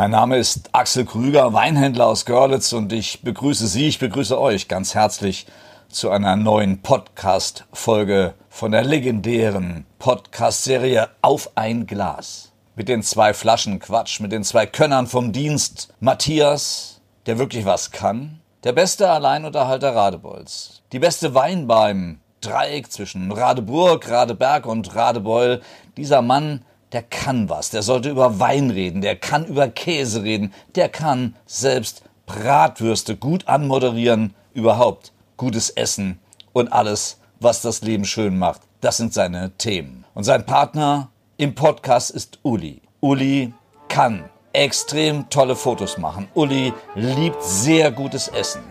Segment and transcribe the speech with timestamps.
[0.00, 4.68] Mein Name ist Axel Krüger, Weinhändler aus Görlitz und ich begrüße Sie, ich begrüße euch
[4.68, 5.48] ganz herzlich
[5.88, 12.52] zu einer neuen Podcast-Folge von der legendären Podcast-Serie Auf ein Glas.
[12.76, 15.92] Mit den zwei Flaschen Quatsch, mit den zwei Könnern vom Dienst.
[15.98, 18.38] Matthias, der wirklich was kann.
[18.62, 20.80] Der beste Alleinunterhalter Radebeul's.
[20.92, 25.60] Die beste Weinbar im Dreieck zwischen Radeburg, Radeberg und Radebeul.
[25.96, 26.62] Dieser Mann,
[26.92, 27.70] der kann was.
[27.70, 29.00] Der sollte über Wein reden.
[29.00, 30.52] Der kann über Käse reden.
[30.74, 34.34] Der kann selbst Bratwürste gut anmoderieren.
[34.54, 36.18] Überhaupt gutes Essen
[36.52, 38.62] und alles, was das Leben schön macht.
[38.80, 40.04] Das sind seine Themen.
[40.14, 42.80] Und sein Partner im Podcast ist Uli.
[43.00, 43.52] Uli
[43.88, 46.28] kann extrem tolle Fotos machen.
[46.34, 48.62] Uli liebt sehr gutes Essen.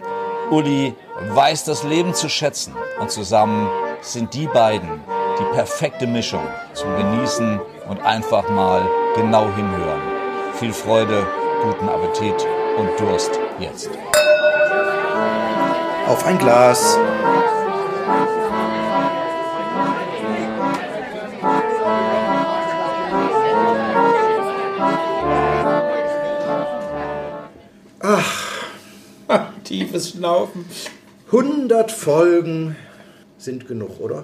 [0.51, 0.93] Uli
[1.29, 2.73] weiß das Leben zu schätzen.
[2.99, 3.69] Und zusammen
[4.01, 5.01] sind die beiden
[5.39, 6.41] die perfekte Mischung
[6.73, 8.81] zum Genießen und einfach mal
[9.15, 10.01] genau hinhören.
[10.53, 11.25] Viel Freude,
[11.63, 12.45] guten Appetit
[12.77, 13.89] und Durst jetzt.
[16.07, 16.97] Auf ein Glas.
[27.99, 30.65] Ach, tiefes Schnaufen.
[31.27, 32.77] 100 Folgen
[33.37, 34.23] sind genug, oder?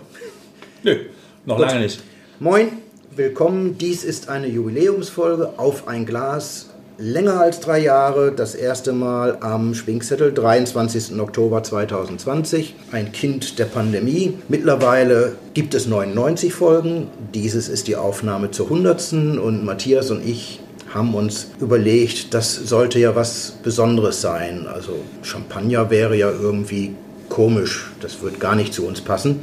[0.83, 1.07] Nö,
[1.45, 1.67] noch Gut.
[1.67, 2.01] lange nicht.
[2.39, 2.81] Moin,
[3.17, 3.77] willkommen.
[3.77, 6.69] Dies ist eine Jubiläumsfolge auf ein Glas.
[6.97, 11.19] Länger als drei Jahre, das erste Mal am Schwingzettel, 23.
[11.19, 12.75] Oktober 2020.
[12.91, 14.37] Ein Kind der Pandemie.
[14.47, 17.07] Mittlerweile gibt es 99 Folgen.
[17.33, 19.13] Dieses ist die Aufnahme zur 100.
[19.13, 20.59] Und Matthias und ich
[20.93, 24.67] haben uns überlegt, das sollte ja was Besonderes sein.
[24.71, 26.93] Also Champagner wäre ja irgendwie
[27.29, 27.91] komisch.
[27.99, 29.39] Das wird gar nicht zu uns passen.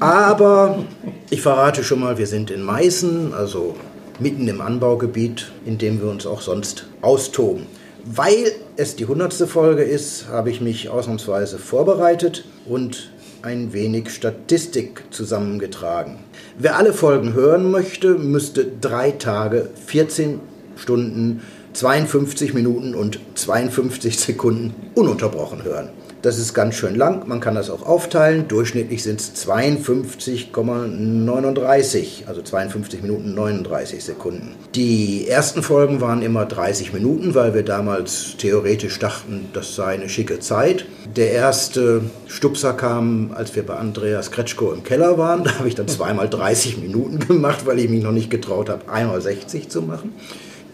[0.00, 0.86] Aber
[1.28, 3.76] ich verrate schon mal, wir sind in Meißen, also
[4.18, 7.66] mitten im Anbaugebiet, in dem wir uns auch sonst austoben.
[8.06, 9.34] Weil es die 100.
[9.46, 13.10] Folge ist, habe ich mich ausnahmsweise vorbereitet und
[13.42, 16.18] ein wenig Statistik zusammengetragen.
[16.58, 20.40] Wer alle Folgen hören möchte, müsste drei Tage, 14
[20.76, 21.42] Stunden,
[21.74, 25.90] 52 Minuten und 52 Sekunden ununterbrochen hören.
[26.22, 28.46] Das ist ganz schön lang, man kann das auch aufteilen.
[28.46, 34.54] Durchschnittlich sind es 52,39, also 52 Minuten 39 Sekunden.
[34.74, 40.10] Die ersten Folgen waren immer 30 Minuten, weil wir damals theoretisch dachten, das sei eine
[40.10, 40.84] schicke Zeit.
[41.16, 45.44] Der erste Stupser kam, als wir bei Andreas Kretschko im Keller waren.
[45.50, 48.92] Da habe ich dann zweimal 30 Minuten gemacht, weil ich mich noch nicht getraut habe,
[48.92, 50.12] einmal 60 zu machen.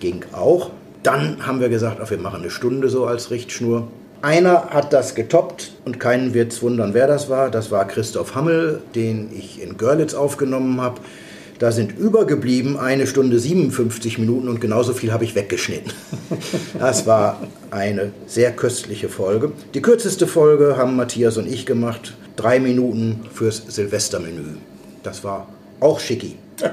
[0.00, 0.72] Ging auch.
[1.04, 3.86] Dann haben wir gesagt, ach, wir machen eine Stunde so als Richtschnur.
[4.22, 7.50] Einer hat das getoppt und keinen wird es wundern, wer das war.
[7.50, 11.00] Das war Christoph Hammel, den ich in Görlitz aufgenommen habe.
[11.58, 15.92] Da sind übergeblieben eine Stunde 57 Minuten und genauso viel habe ich weggeschnitten.
[16.78, 17.40] Das war
[17.70, 19.52] eine sehr köstliche Folge.
[19.74, 22.14] Die kürzeste Folge haben Matthias und ich gemacht.
[22.36, 24.56] Drei Minuten fürs Silvestermenü.
[25.02, 25.48] Das war
[25.80, 26.36] auch schicki.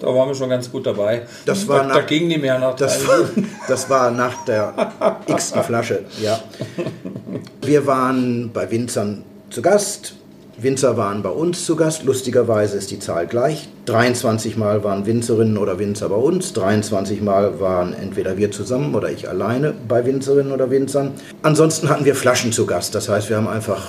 [0.00, 1.22] Da waren wir schon ganz gut dabei.
[1.46, 3.18] Das war da, nach- da ging die mehr nach Das war,
[3.68, 4.72] das war nach der
[5.26, 6.38] x-ten Flasche, ja.
[7.62, 10.14] Wir waren bei Winzern zu Gast.
[10.60, 12.02] Winzer waren bei uns zu Gast.
[12.02, 13.68] Lustigerweise ist die Zahl gleich.
[13.86, 16.52] 23 Mal waren Winzerinnen oder Winzer bei uns.
[16.52, 21.12] 23 Mal waren entweder wir zusammen oder ich alleine bei Winzerinnen oder Winzern.
[21.42, 22.96] Ansonsten hatten wir Flaschen zu Gast.
[22.96, 23.86] Das heißt, wir haben einfach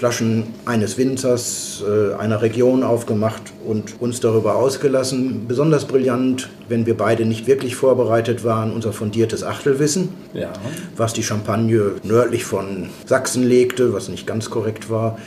[0.00, 5.46] Flaschen eines Winzers äh, einer Region aufgemacht und uns darüber ausgelassen.
[5.46, 10.54] Besonders brillant, wenn wir beide nicht wirklich vorbereitet waren, unser fundiertes Achtelwissen, Ja.
[10.96, 15.18] was die Champagne nördlich von Sachsen legte, was nicht ganz korrekt war.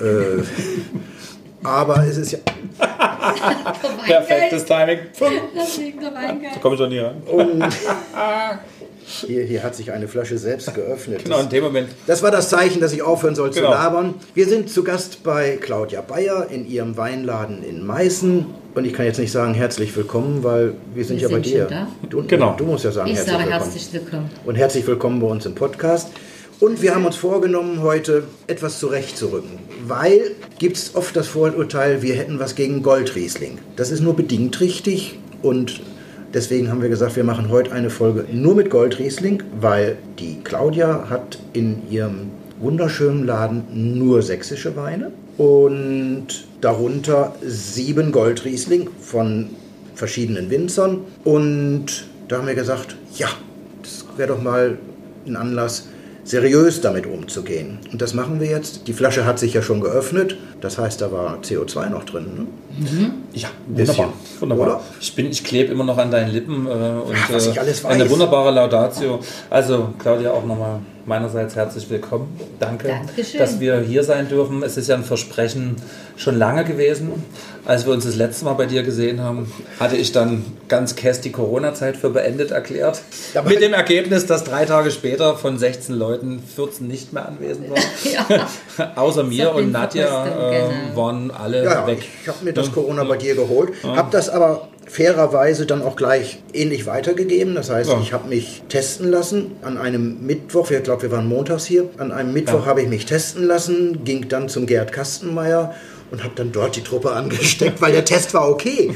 [0.00, 0.42] Äh,
[1.64, 2.38] aber es ist ja.
[4.06, 4.98] Perfektes Timing.
[5.52, 6.52] Das liegt der Weingeld.
[6.62, 7.22] Komm schon hier ran.
[7.26, 7.60] Und
[9.12, 11.22] hier, hier hat sich eine Flasche selbst geöffnet.
[11.24, 11.88] Genau, in dem Moment.
[12.06, 13.70] Das war das Zeichen, dass ich aufhören soll zu Genau.
[13.72, 14.14] labern.
[14.34, 18.46] Wir sind zu Gast bei Claudia Bayer in ihrem Weinladen in Meißen.
[18.74, 21.46] Und ich kann jetzt nicht sagen herzlich willkommen, weil wir sind Wir ja bei sind
[21.46, 21.58] dir.
[21.68, 21.88] schon da.
[22.08, 22.54] Du, Genau.
[22.56, 23.62] du musst ja sagen Ich herzlich sage willkommen.
[23.70, 24.30] herzlich willkommen.
[24.46, 26.08] Und herzlich willkommen bei uns im Podcast.
[26.60, 29.50] Und wir haben uns vorgenommen, heute etwas zurechtzurücken.
[29.86, 33.58] Weil gibt es oft das Vorurteil, wir hätten was gegen Goldriesling.
[33.76, 35.18] Das ist nur bedingt richtig.
[35.42, 35.80] Und
[36.34, 41.08] deswegen haben wir gesagt, wir machen heute eine Folge nur mit Goldriesling, weil die Claudia
[41.08, 42.30] hat in ihrem
[42.60, 45.10] wunderschönen Laden nur sächsische Weine.
[45.38, 46.26] Und
[46.60, 49.50] darunter sieben Goldriesling von
[49.94, 51.00] verschiedenen Winzern.
[51.24, 53.28] Und da haben wir gesagt, ja,
[53.82, 54.78] das wäre doch mal
[55.26, 55.88] ein Anlass,
[56.24, 57.78] seriös damit umzugehen.
[57.92, 58.86] Und das machen wir jetzt.
[58.86, 60.36] Die Flasche hat sich ja schon geöffnet.
[60.60, 62.46] Das heißt, da war CO2 noch drin.
[62.78, 63.12] Ne?
[63.32, 64.12] Ja, Bisschen, wunderbar.
[64.40, 64.66] wunderbar.
[64.66, 64.80] oder?
[65.00, 67.60] Ich, bin, ich klebe immer noch an deinen Lippen äh, und Ach, was ich äh,
[67.60, 68.10] alles eine weiß.
[68.10, 69.20] wunderbare Laudatio.
[69.50, 72.38] Also, Claudia, auch nochmal meinerseits herzlich willkommen.
[72.60, 73.38] Danke, Dankeschön.
[73.40, 74.62] dass wir hier sein dürfen.
[74.62, 75.76] Es ist ja ein Versprechen
[76.16, 77.10] schon lange gewesen.
[77.64, 81.20] Als wir uns das letzte Mal bei dir gesehen haben, hatte ich dann ganz kess
[81.20, 83.02] die Corona-Zeit für beendet erklärt.
[83.34, 87.70] Aber- Mit dem Ergebnis, dass drei Tage später von 16 Leuten 14 nicht mehr anwesend
[87.70, 88.42] waren.
[88.96, 90.96] Außer mir und Nadja äh, genau.
[90.96, 92.02] waren alle Ja, weg.
[92.22, 96.38] ich habe mir das Corona bei dir geholt, habe das aber fairerweise dann auch gleich
[96.52, 97.54] ähnlich weitergegeben.
[97.54, 98.00] Das heißt, Ja.
[98.02, 102.12] ich habe mich testen lassen an einem Mittwoch, ich glaube, wir waren montags hier, an
[102.12, 102.66] einem Mittwoch Ja.
[102.66, 105.74] habe ich mich testen lassen, ging dann zum Gerd Kastenmeier
[106.10, 108.94] und habe dann dort die Truppe angesteckt, weil der Test war okay.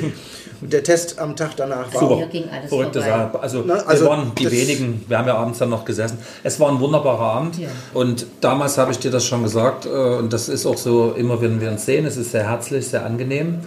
[0.60, 2.28] Der Test am Tag danach war Super.
[2.68, 3.16] Verrückte vorbei.
[3.30, 3.40] Sache.
[3.40, 6.18] Also, Na, also wir waren die wenigen, wir haben ja abends dann noch gesessen.
[6.42, 7.58] Es war ein wunderbarer Abend.
[7.58, 7.68] Ja.
[7.94, 9.86] Und damals habe ich dir das schon gesagt.
[9.86, 12.88] äh, Und das ist auch so, immer wenn wir uns sehen, es ist sehr herzlich,
[12.88, 13.60] sehr angenehm.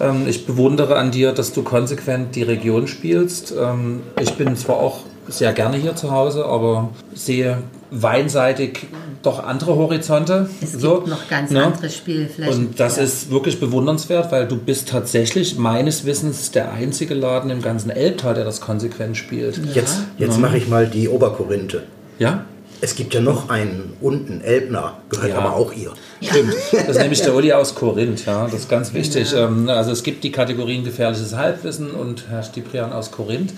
[0.00, 3.52] Ähm, Ich bewundere an dir, dass du konsequent die Region spielst.
[3.58, 7.58] Ähm, Ich bin zwar auch sehr gerne hier zu Hause, aber sehe
[7.90, 8.86] weinseitig
[9.22, 10.48] doch andere Horizonte.
[10.60, 11.64] Es gibt So, noch ganz ne?
[11.64, 12.66] andere Spielflächen.
[12.68, 13.02] Und das Ja.
[13.02, 18.34] ist wirklich bewundernswert, weil du bist tatsächlich meines Wissens der einzige Laden im ganzen Elbtal,
[18.34, 19.60] der das konsequent spielt.
[19.74, 21.82] Jetzt, jetzt mache ich mal die Oberkorinthe.
[22.18, 22.44] Ja?
[22.80, 25.38] Es gibt ja noch einen unten, Elbner, gehört Ja.
[25.38, 25.92] aber auch ihr.
[26.22, 26.54] Stimmt.
[26.72, 28.44] Das ist nämlich der Uli aus Korinth, ja.
[28.44, 29.32] Das ist ganz wichtig.
[29.34, 33.52] Ähm, Also es gibt die Kategorien gefährliches Halbwissen und Herr Stiprian aus Korinth.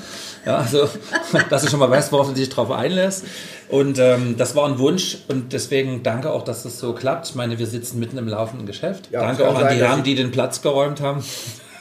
[0.46, 0.88] Ja, also,
[1.50, 3.24] dass du schon mal weißt, worauf du dich drauf einlässt.
[3.68, 7.28] Und ähm, das war ein Wunsch und deswegen danke auch, dass das so klappt.
[7.28, 9.10] Ich meine, wir sitzen mitten im laufenden Geschäft.
[9.12, 11.22] Ja, danke auch an die Herren, die den Platz geräumt haben,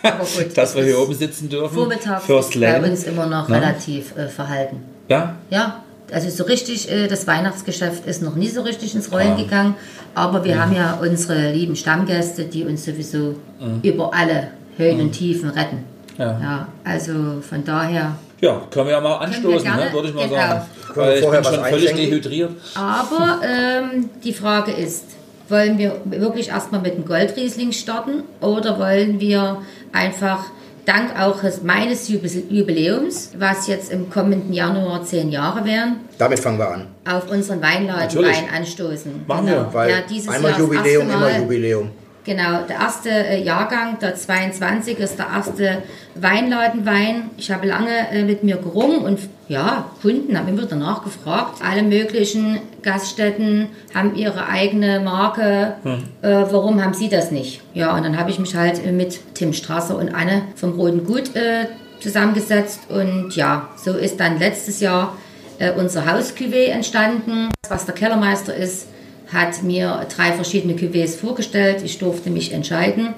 [0.03, 1.74] gut, dass wir hier oben sitzen dürfen.
[1.75, 2.91] Vormittags First ist bei Lane.
[2.91, 3.56] uns immer noch Ne?
[3.56, 4.83] relativ äh, verhalten.
[5.07, 5.83] Ja, Ja,
[6.14, 9.42] also so richtig, äh, das Weihnachtsgeschäft ist noch nie so richtig ins Rollen Ah.
[9.42, 9.76] gegangen.
[10.16, 13.36] Aber wir haben ja unsere lieben Stammgäste, die uns sowieso
[13.84, 14.48] über alle
[14.78, 15.78] Höhen und Tiefen retten.
[15.78, 16.24] Mhm.
[16.24, 16.40] Ja.
[16.42, 17.14] ja, also
[17.48, 18.16] von daher.
[18.42, 20.36] Ja, können wir ja mal anstoßen, gerne, ne, würde ich mal genau.
[20.36, 20.62] sagen.
[20.96, 22.52] Weil ich vorher bin schon völlig dehydriert.
[22.76, 25.04] Aber ähm, die Frage ist,
[25.50, 29.62] wollen wir wirklich erstmal mit dem Goldriesling starten oder wollen wir
[29.92, 30.46] einfach
[30.89, 36.57] dank auch des- meines Jubiläums, was jetzt im kommenden Januar zehn Jahre wären, Damit fangen
[36.59, 36.88] wir an.
[37.09, 38.24] auf unseren Weinladen.
[38.24, 39.12] Wein anstoßen.
[39.27, 39.57] Machen genau.
[39.68, 41.38] wir, Weil ja, dieses einmal Jahr Jubiläum, immer.
[41.38, 41.89] Jubiläum.
[42.30, 45.81] Genau, der erste äh, Jahrgang, der 22, ist der erste
[46.14, 47.31] Weinladenwein.
[47.38, 51.60] Ich habe lange äh, mit mir gerungen und ja, Kunden haben immer danach gefragt.
[51.68, 55.74] Alle möglichen Gaststätten haben ihre eigene Marke.
[56.22, 57.62] Äh, warum haben sie das nicht?
[57.74, 61.06] Ja, und dann habe ich mich halt äh, mit Tim Strasser und Anne vom Roten
[61.06, 61.66] Gut äh,
[62.00, 65.18] zusammengesetzt und ja, so ist dann letztes Jahr
[65.58, 67.50] äh, unser Haus-Cuvée entstanden.
[67.70, 68.86] Was der Kellermeister ist,
[69.34, 71.81] hat mir drei verschiedene Cuvées vorgestellt.
[71.84, 73.14] Ich durfte mich entscheiden.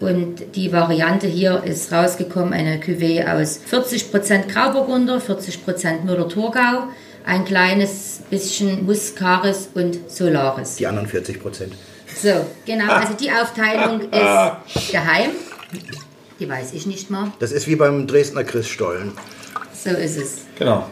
[0.00, 6.84] Und die Variante hier ist rausgekommen, eine Cuvée aus 40% Grauburgunder, 40% Müller-Thurgau,
[7.26, 10.76] ein kleines bisschen Muscaris und Solaris.
[10.76, 11.74] Die anderen 40 Prozent.
[12.22, 15.30] So, genau, also die Aufteilung ist geheim.
[16.38, 17.32] Die weiß ich nicht mal.
[17.38, 19.12] Das ist wie beim Dresdner Christstollen.
[19.84, 20.38] So ist es.
[20.58, 20.86] Genau.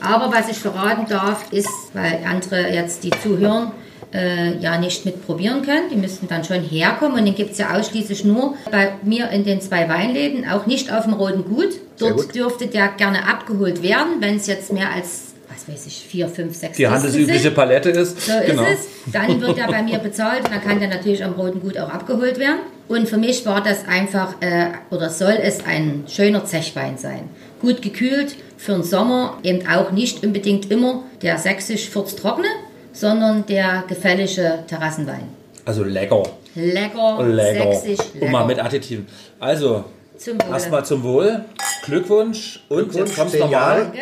[0.00, 3.72] Aber was ich verraten darf, ist, weil andere jetzt, die zuhören,
[4.12, 5.88] äh, ja nicht mitprobieren können.
[5.90, 9.44] Die müssten dann schon herkommen und den gibt es ja ausschließlich nur bei mir in
[9.44, 11.70] den zwei Weinläden, auch nicht auf dem Roten Gut.
[11.98, 12.34] Dort gut.
[12.34, 16.56] dürfte der gerne abgeholt werden, wenn es jetzt mehr als, was weiß ich, vier, fünf,
[16.56, 17.54] sechs Die handelsübliche sind.
[17.54, 18.20] Palette ist.
[18.20, 18.62] So ist genau.
[18.62, 19.12] es.
[19.12, 21.88] Dann wird er bei mir bezahlt und dann kann der natürlich am Roten Gut auch
[21.90, 22.60] abgeholt werden.
[22.88, 27.30] Und für mich war das einfach, äh, oder soll es ein schöner Zechwein sein.
[27.60, 32.48] Gut gekühlt, für den Sommer eben auch nicht unbedingt immer der sächsisch furztrockene,
[32.92, 35.28] sondern der gefällige Terrassenwein.
[35.64, 36.22] Also lecker.
[36.54, 37.74] Lecker, Lecker.
[37.74, 38.26] sächsisch, lecker.
[38.26, 39.06] Und mal mit Additiven.
[39.40, 39.84] Also,
[40.18, 40.52] Zum Wohle.
[40.52, 41.44] erstmal zum Wohl.
[41.84, 42.64] Glückwunsch.
[42.68, 43.44] Und Glückwunsch, jetzt Jahre.
[43.50, 43.82] nochmal.
[43.84, 43.98] Danke.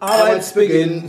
[0.00, 1.04] Arbeitsbeginn.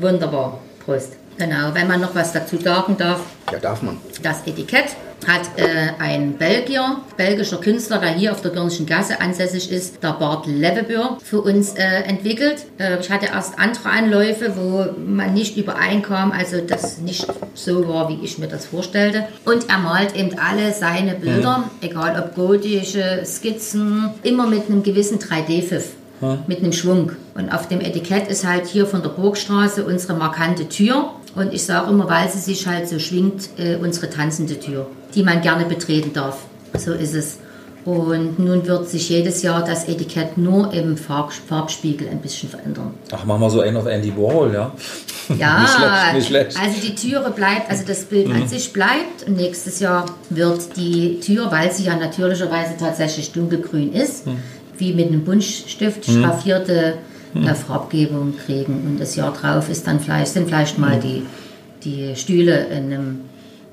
[0.00, 0.58] Wunderbar.
[0.84, 1.12] Prost.
[1.42, 3.20] Genau, wenn man noch was dazu sagen darf,
[3.50, 3.96] Ja, darf man.
[4.22, 4.94] Das Etikett
[5.26, 10.12] hat äh, ein Belgier, belgischer Künstler, der hier auf der Görnischen Gasse ansässig ist, der
[10.12, 12.66] Bart Levebeur, für uns äh, entwickelt.
[12.78, 18.08] Äh, ich hatte erst andere Anläufe, wo man nicht übereinkam, also das nicht so war,
[18.08, 19.26] wie ich mir das vorstellte.
[19.44, 25.18] Und er malt eben alle seine Bilder, egal ob gotische Skizzen, immer mit einem gewissen
[25.18, 25.86] 3D-Pfiff
[26.46, 27.12] mit einem Schwung.
[27.34, 31.10] Und auf dem Etikett ist halt hier von der Burgstraße unsere markante Tür.
[31.34, 35.22] Und ich sage immer, weil sie sich halt so schwingt, äh, unsere tanzende Tür, die
[35.22, 36.38] man gerne betreten darf.
[36.78, 37.38] So ist es.
[37.84, 42.94] Und nun wird sich jedes Jahr das Etikett nur im Farb Farbspiegel ein bisschen verändern.
[43.10, 44.72] Ach, machen wir so einen auf Andy Warhol, ja?
[45.38, 46.60] Ja, nicht schlecht, nicht schlecht.
[46.60, 49.22] also die Türe bleibt, also das Bild an sich bleibt.
[49.26, 54.24] Und nächstes Jahr wird die Tür, weil sie ja natürlicherweise tatsächlich dunkelgrün ist,
[54.78, 56.94] wie mit einem Buntstift schraffierte
[57.34, 58.84] äh, Farbgebung kriegen.
[58.86, 61.24] Und das Jahr drauf ist dann vielleicht, sind vielleicht mal die,
[61.84, 63.20] die Stühle in einem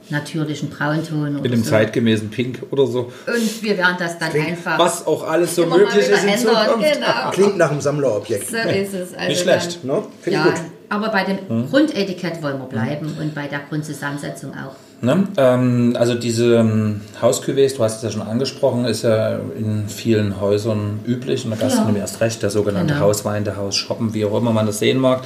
[0.10, 1.70] natürlichen Braunton oder Mit dem so.
[1.70, 3.12] zeitgemäßen Pink oder so.
[3.28, 6.66] Und wir werden das dann einfach Was auch alles so möglich ist in ändern.
[6.66, 6.94] Zukunft.
[6.94, 7.06] Genau.
[7.32, 8.50] Klingt nach einem Sammlerobjekt.
[8.50, 9.14] So ist es.
[9.14, 9.84] Also Nicht schlecht.
[9.84, 10.02] Ne?
[10.22, 10.64] Finde Ja, ich gut.
[10.90, 14.76] aber bei dem Grundetikett wollen wir bleiben und bei der Grundzusammensetzung auch.
[15.02, 15.28] Ne?
[15.38, 20.42] Ähm, also diese ähm, Hauskuvées, du hast es ja schon angesprochen, ist ja in vielen
[20.42, 22.02] Häusern üblich und der Gastronomie Ja.
[22.02, 23.06] erst recht, der sogenannte Genau.
[23.06, 25.24] Hauswein, der Hausshoppen, wie auch immer man das sehen mag.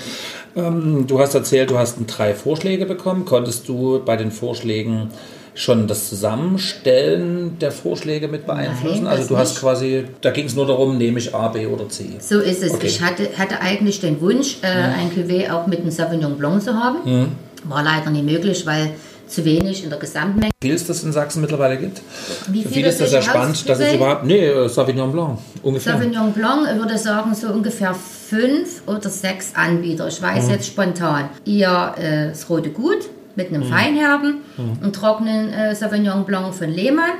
[0.56, 3.26] Ähm, du hast erzählt, du hast drei Vorschläge bekommen.
[3.26, 5.10] Konntest du bei den Vorschlägen
[5.56, 9.04] schon das Zusammenstellen der Vorschläge mit beeinflussen?
[9.06, 9.60] Nein, also du hast nicht.
[9.62, 12.06] quasi, da ging es nur darum, nehme ich A, B oder C.
[12.20, 12.74] So ist es.
[12.74, 12.88] Okay.
[12.88, 16.74] Ich hatte, hatte eigentlich den Wunsch, äh, ein Cuvée auch mit einem Sauvignon Blanc zu
[16.76, 17.32] haben.
[17.66, 18.92] War leider nicht möglich, weil
[19.28, 20.52] zu wenig in der Gesamtmenge.
[20.62, 22.02] Wie viel es das in Sachsen mittlerweile gibt?
[22.50, 25.94] Wie Für viele ist das ja spannend, dass es überhaupt, nee, äh, Sauvignon Blanc, ungefähr.
[25.94, 30.08] Sauvignon Blanc, ich würde sagen, so ungefähr fünf oder sechs Anbieter.
[30.08, 31.30] Ich weiß jetzt spontan.
[31.46, 34.42] Ihr äh, das Rote Gut mit einem Feinherben,
[34.82, 37.14] einen trockenen äh, Sauvignon Blanc von Lehmann.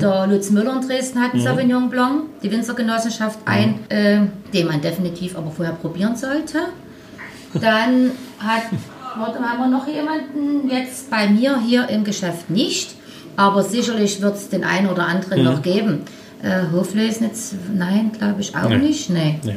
[0.00, 4.20] Der Lutz Müller in Dresden hat einen Sauvignon Blanc, die Winzergenossenschaft ein, äh,
[4.52, 6.58] den man definitiv aber vorher probieren sollte.
[7.54, 8.62] Dann hat,
[9.18, 12.94] warte, haben wir noch jemanden jetzt bei mir hier im Geschäft nicht,
[13.36, 16.04] aber sicherlich wird es den einen oder anderen noch geben.
[16.42, 19.10] Äh, Hoflösnitz, nein, glaube ich auch nicht.
[19.10, 19.38] Nee.
[19.42, 19.56] Nee.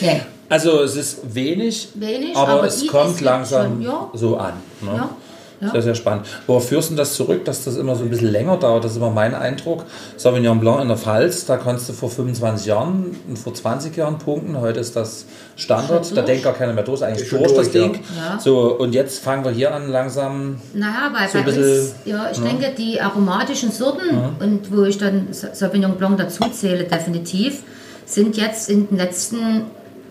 [0.00, 0.20] Nee.
[0.48, 4.10] Also es ist wenig, Wenig, aber, aber es kommt langsam schon, ja.
[4.12, 4.52] so an.
[4.82, 4.90] Ne?
[4.96, 5.10] Ja,
[5.62, 5.70] ja.
[5.70, 6.26] Sehr, sehr spannend.
[6.46, 8.84] Worauf führst du das zurück, dass das immer so ein bisschen länger dauert?
[8.84, 9.84] Das ist immer mein Eindruck.
[10.16, 14.18] Sauvignon Blanc in der Pfalz, da konntest du vor 25 Jahren und vor 20 Jahren
[14.18, 14.60] punkten.
[14.60, 15.24] Heute ist das
[15.56, 16.04] Standard.
[16.06, 16.26] Schon Da durch.
[16.32, 17.02] denkt gar keiner mehr durch.
[17.04, 17.82] Eigentlich durch, das durch, ja.
[17.88, 17.94] Ding.
[18.16, 18.38] Ja.
[18.40, 20.56] So, und jetzt fangen wir hier an langsam.
[20.74, 24.82] Naja, weil So ein bei bisschen, uns, ja, ich denke, die aromatischen Sorten und wo
[24.84, 27.62] ich dann Sa- Sauvignon Blanc dazu zähle, definitiv,
[28.04, 29.62] sind jetzt in den letzten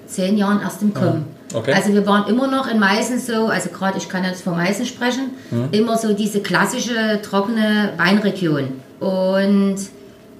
[0.07, 1.25] zehn Jahren erst im Kommen.
[1.53, 1.73] Okay.
[1.73, 4.85] Also wir waren immer noch in Meißen so, also gerade ich kann jetzt von Meißen
[4.85, 5.31] sprechen,
[5.71, 8.81] immer so diese klassische trockene Weinregion.
[8.99, 9.77] Und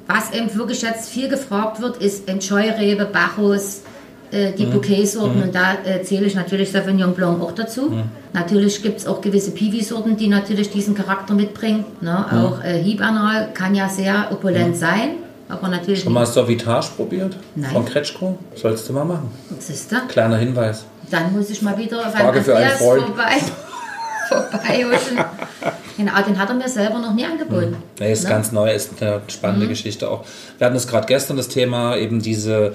[0.08, 3.82] was eben wirklich jetzt viel gefragt wird, ist eben Scheurebe, Bacchus,
[4.32, 7.94] äh, die Bouquetsorten und da äh, zähle ich natürlich Sauvignon Blanc auch dazu.
[8.34, 11.84] Natürlich gibt es auch gewisse Piwi-Sorten, die natürlich diesen Charakter mitbringen.
[12.00, 12.26] Ne?
[12.32, 15.16] Auch äh, Hibernal kann ja sehr opulent sein,
[15.52, 17.36] aber natürlich Schon mal Sauvitage probiert?
[17.56, 17.72] Nein.
[17.72, 18.38] Von Kretschko?
[18.56, 19.30] Sollst du mal machen.
[19.50, 19.62] nicht.
[19.64, 19.96] Siehst du?
[20.08, 20.86] Kleiner Hinweis.
[21.10, 23.04] Dann muss ich mal wieder Frage für einen Freund.
[23.04, 23.38] vorbei.
[24.30, 25.18] vorbeihuschen.
[25.98, 27.76] Genau, den hat er mir selber noch nie angeboten.
[28.00, 28.30] Nee, ist Ne?
[28.30, 30.24] ganz neu, ist eine spannende Geschichte auch.
[30.58, 32.74] Wir hatten es gerade gestern das Thema, eben diese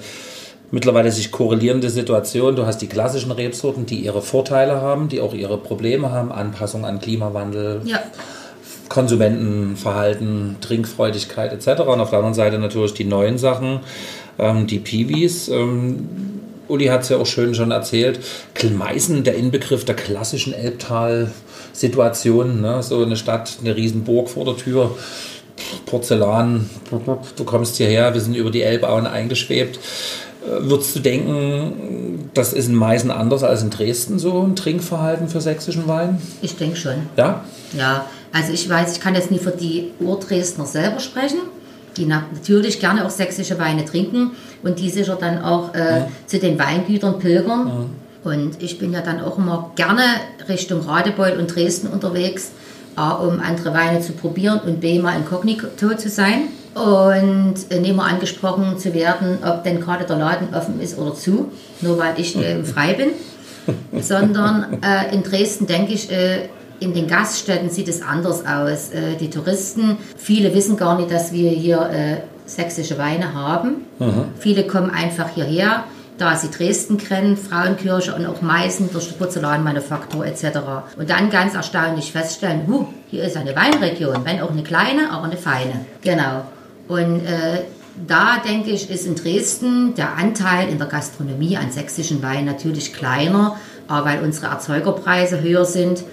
[0.69, 2.55] mittlerweile sich korrelierende Situation.
[2.55, 6.85] Du hast die klassischen Rebsorten, die ihre Vorteile haben, die auch ihre Probleme haben, Anpassung
[6.85, 7.99] an Klimawandel, Ja,
[8.89, 11.81] Konsumentenverhalten, Trinkfreudigkeit etc.
[11.81, 13.81] Und auf der anderen Seite natürlich die neuen Sachen,
[14.39, 15.49] ähm, die Piwis.
[15.49, 16.07] Ähm,
[16.67, 18.19] Uli hat es ja auch schön schon erzählt.
[18.77, 22.59] Meißen, der Inbegriff der klassischen Elbtal-Situation.
[22.61, 22.83] Ne?
[22.83, 24.95] So eine Stadt, eine Riesenburg vor der Tür.
[25.85, 26.69] Porzellan,
[27.35, 29.79] du kommst hierher, wir sind über die Elbauen eingeschwebt.
[30.45, 35.29] Äh, Würdest du denken, das ist in Meißen anders als in Dresden so ein Trinkverhalten
[35.29, 36.21] für sächsischen Wein?
[36.41, 37.07] ich denke schon.
[37.15, 37.43] Ja?
[37.75, 38.05] Ja,
[38.37, 41.39] also ich weiß, ich kann jetzt nie für die Urdresdner selber sprechen,
[41.97, 46.37] die na natürlich gerne auch sächsische Weine trinken und die sicher dann auch äh, zu
[46.37, 47.89] den Weingütern pilgern.
[48.23, 50.03] Und ich bin ja dann auch immer gerne
[50.47, 52.51] Richtung Radebeul und Dresden unterwegs,
[52.95, 55.67] A, um andere Weine zu probieren und B, mal inkognito
[55.97, 56.49] zu sein.
[56.75, 61.15] Und äh, nicht mal angesprochen zu werden, ob denn gerade der Laden offen ist oder
[61.15, 61.51] zu,
[61.81, 63.09] nur weil ich äh, frei bin
[64.01, 68.89] sondern äh, in Dresden denke ich, äh, in den Gaststätten sieht es anders aus.
[68.89, 72.17] Äh, die Touristen, viele wissen gar nicht, dass wir hier äh,
[72.47, 73.85] sächsische Weine haben.
[74.39, 75.83] Viele kommen einfach hierher,
[76.17, 80.59] da sie Dresden kennen, Frauenkirche und auch Meißen durch die Porzellanmanufaktur etc.
[80.97, 85.25] Und dann ganz erstaunlich feststellen, huh, hier ist eine Weinregion, wenn auch eine kleine, aber
[85.25, 85.85] eine feine.
[86.01, 86.45] Genau.
[86.87, 87.63] Und äh,
[88.07, 92.93] da denke ich, ist in Dresden der Anteil in der Gastronomie an sächsischen Wein natürlich
[92.93, 93.57] kleiner,
[93.87, 96.03] aber weil unsere Erzeugerpreise höher sind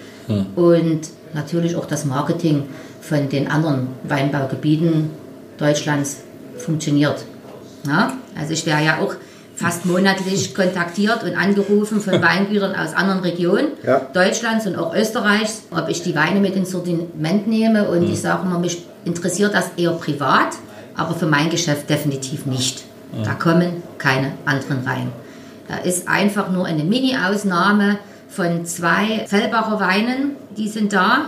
[0.56, 1.00] und
[1.34, 2.64] natürlich auch das Marketing
[3.00, 5.10] von den anderen Weinbaugebieten
[5.58, 6.18] Deutschlands
[6.56, 7.24] funktioniert.
[7.86, 8.12] Ja?
[8.38, 9.14] Also ich wäre ja auch
[9.56, 14.00] fast monatlich kontaktiert und angerufen von Weingütern aus anderen Regionen Ja.
[14.12, 18.42] Deutschlands und auch Österreichs, ob ich die Weine mit ins Sortiment nehme und ich sage
[18.46, 20.54] immer, mich interessiert das eher privat,
[20.96, 22.84] aber für mein Geschäft definitiv nicht.
[23.22, 25.12] Da kommen keine anderen rein.
[25.68, 27.98] Da ist einfach nur eine Mini-Ausnahme
[28.34, 31.26] von zwei Fellbacher Weinen, die sind da.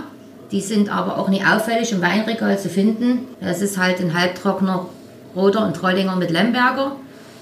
[0.52, 3.26] Die sind aber auch nicht auffällig im Weinregal zu finden.
[3.40, 4.86] Das ist halt ein halbtrockener
[5.34, 6.92] Roter und Trollinger mit Lemberger,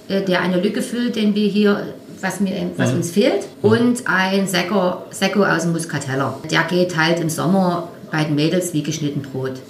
[0.09, 3.47] äh, der eine Lücke füllt, den wir hier, was, mir, was uns fehlt.
[3.63, 6.39] Und ein Sekko, Sekko aus dem Muscateller.
[6.51, 9.61] Der geht halt im Sommer bei den Mädels wie geschnitten Brot.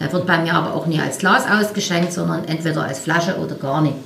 [0.00, 3.54] Der wird bei mir aber auch nie als Glas ausgeschenkt, sondern entweder als Flasche oder
[3.54, 3.96] gar nicht.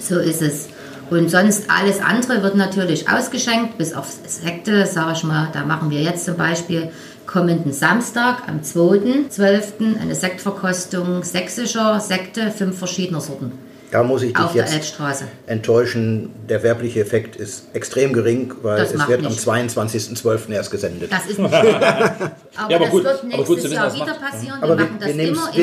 [0.00, 0.68] So ist es.
[1.10, 5.48] Und sonst alles andere wird natürlich ausgeschenkt, bis auf Sekte, sage ich mal.
[5.52, 6.90] Da machen wir jetzt zum Beispiel
[7.26, 10.00] kommenden Samstag am 2.12.
[10.00, 13.52] eine Sektverkostung sächsischer Sekte, fünf verschiedener Sorten.
[13.92, 14.96] Da muss ich dich Auf jetzt
[15.46, 16.30] enttäuschen.
[16.48, 19.46] Der werbliche Effekt ist extrem gering, weil Das es wird nichts.
[19.46, 20.50] am 22.12.
[20.50, 21.12] erst gesendet.
[21.12, 21.52] Das ist nicht.
[21.52, 22.32] Aber, Ja,
[22.64, 24.62] aber das gut, wird aber nächstes gut zu wissen, Jahr wieder passieren.
[24.62, 25.14] Aber wir wir, machen das wir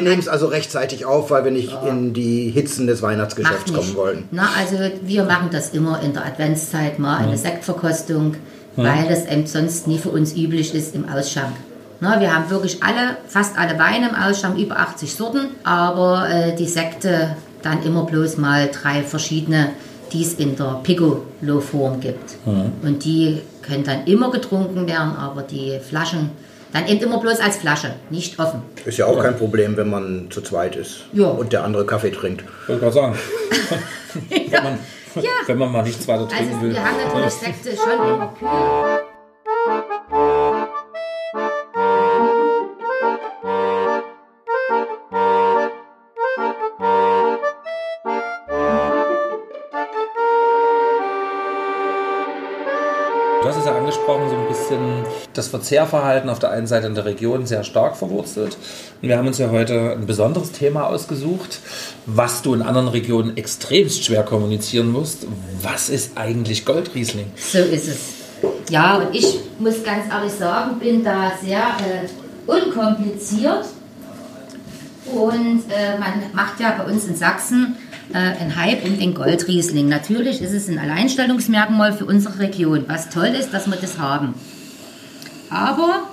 [0.01, 3.75] nehmen immer es also rechtzeitig auf, weil wir nicht in die Hitzen des Weihnachtsgeschäfts nicht.
[3.75, 4.24] kommen wollen.
[4.29, 8.36] Na, also wir machen das immer in der Adventszeit mal, eine Sektverkostung,
[8.75, 11.53] weil das eben sonst nie für uns üblich ist im Ausschank.
[12.00, 16.55] Na, wir haben wirklich alle, fast alle Weine im Ausschank, über 80 Sorten, aber äh,
[16.55, 19.72] die Sekte dann immer bloß mal drei verschiedene,
[20.12, 22.36] die es in der Piccolo-Form gibt.
[22.46, 26.32] Und die können dann immer getrunken werden, aber die Flaschen
[26.72, 28.62] dann eben immer bloß als Flasche, nicht offen.
[28.86, 31.25] Ist ja auch kein Problem, wenn man zu zweit ist Ja.
[31.28, 32.44] und der andere Kaffee trinkt.
[32.68, 33.16] Wollte gerade sagen.
[34.30, 34.78] wenn, man,
[35.16, 35.30] Ja.
[35.48, 36.74] wenn man mal nichts weiter trinken Also will.
[36.74, 39.09] wir haben natürlich Sekte schon immer kühl.
[53.79, 54.79] Angesprochen, so ein bisschen
[55.33, 58.57] das Verzehrverhalten auf der einen Seite in der Region sehr stark verwurzelt.
[59.01, 61.59] Und wir haben uns ja heute ein besonderes Thema ausgesucht,
[62.05, 65.25] was du in anderen Regionen extremst schwer kommunizieren musst.
[65.62, 67.31] Was ist eigentlich Goldriesling?
[67.36, 68.00] So ist es.
[68.69, 72.07] Ja, und ich muss ganz ehrlich sagen, bin da sehr äh,
[72.50, 73.65] unkompliziert.
[75.12, 77.75] Und äh, man macht ja bei uns in Sachsen
[78.13, 79.88] äh, einen Hype um den Goldriesling.
[79.88, 84.34] Natürlich ist es ein Alleinstellungsmerkmal für unsere Region, was toll ist, dass wir das haben.
[85.50, 86.04] Aber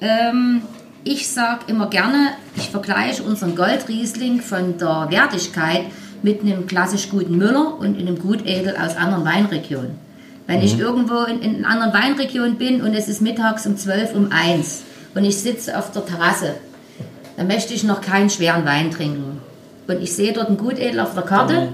[0.00, 0.62] ähm,
[1.04, 5.86] ich sage immer gerne, ich vergleiche unseren Goldriesling von der Wertigkeit
[6.22, 9.98] mit einem klassisch guten Müller und einem Gutedel aus anderen Weinregionen.
[10.46, 14.14] Wenn ich irgendwo in, in einer anderen Weinregion bin und es ist mittags um 12
[14.14, 14.82] um 1
[15.14, 16.54] und ich sitze auf der Terrasse,
[17.36, 19.40] dann möchte ich noch keinen schweren Wein trinken.
[19.92, 21.68] Und ich sehe dort einen Gutedel auf der Karte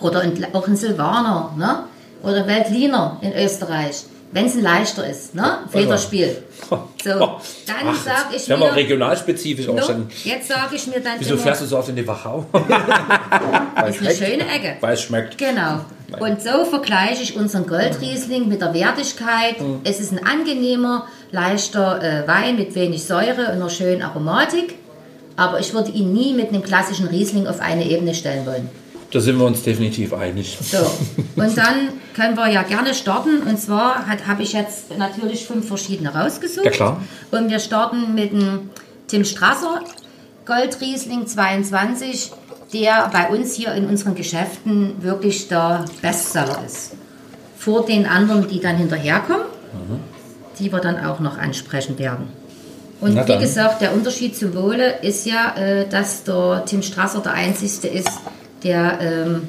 [0.00, 1.84] oder ein, auch ein Silvaner ne?
[2.22, 5.60] oder Veltliner in Österreich, wenn es ein leichter ist, ne?
[5.70, 6.42] Federspiel.
[7.02, 10.08] So, dann sage ich wir mir, regionalspezifisch auch no, schon.
[10.24, 12.44] jetzt sage ich mir dann Wieso immer, fährst du so oft in die Wachau?
[13.88, 14.76] ist eine schöne Ecke.
[14.80, 15.38] Weil es schmeckt.
[15.38, 15.84] Genau.
[16.18, 19.56] Und so vergleiche ich unseren Goldriesling mit der Wertigkeit.
[19.84, 24.74] Es ist ein angenehmer, leichter äh, Wein mit wenig Säure und einer schönen Aromatik.
[25.38, 28.68] Aber ich würde ihn nie mit einem klassischen Riesling auf eine Ebene stellen wollen.
[29.12, 30.58] Da sind wir uns definitiv einig.
[30.60, 30.78] So,
[31.36, 33.42] und dann können wir ja gerne starten.
[33.42, 36.64] Und zwar habe ich jetzt natürlich fünf verschiedene rausgesucht.
[36.66, 37.00] Ja, klar.
[37.30, 38.70] Und wir starten mit dem
[39.06, 39.80] Tim Strasser
[40.44, 42.32] Goldriesling 22,
[42.72, 46.96] der bei uns hier in unseren Geschäften wirklich der Bestseller ist.
[47.56, 49.46] Vor den anderen, die dann hinterherkommen,
[50.58, 52.28] die wir dann auch noch ansprechen werden.
[53.00, 53.40] Und Na wie dann.
[53.40, 58.10] gesagt, der Unterschied zum Wohle ist ja, äh, dass der Tim Strasser der einzigste ist,
[58.64, 59.48] der ähm,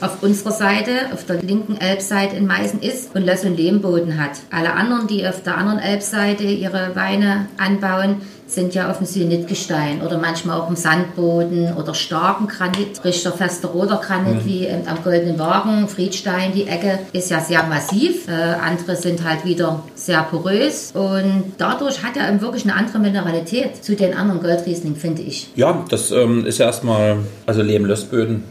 [0.00, 4.32] auf unserer Seite, auf der linken Elbseite in Meißen ist und Löss- und Lehmboden hat.
[4.50, 10.00] Alle anderen, die auf der anderen Elbseite ihre Weine anbauen, sind ja auf dem Syenitgestein
[10.00, 15.02] oder manchmal auch im Sandboden oder starken Granit, richter fester roter Granit wie ähm, am
[15.04, 18.26] Goldenen Wagen, Friedstein, die Ecke ist ja sehr massiv.
[18.26, 22.98] Äh, andere sind halt wieder sehr porös und dadurch hat er eben wirklich eine andere
[22.98, 25.48] Mineralität zu den anderen Goldriesling, finde ich.
[25.54, 28.44] Ja, das ähm, ist ja erstmal, also Lehm-Lössböden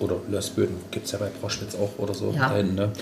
[0.00, 2.32] oder Lössböden gibt es ja bei Broschwitz auch oder so.
[2.36, 2.54] Ja.
[2.54, 2.92] hinten, ne?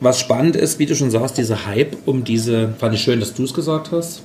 [0.00, 3.34] Was spannend ist, wie du schon sagst, dieser Hype um diese, fand ich schön, dass
[3.34, 4.22] du es gesagt hast.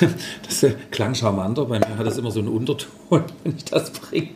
[0.46, 2.88] Das äh, klang charmanter, bei mir hat das immer so einen Unterton,
[3.44, 4.28] wenn ich das bringe.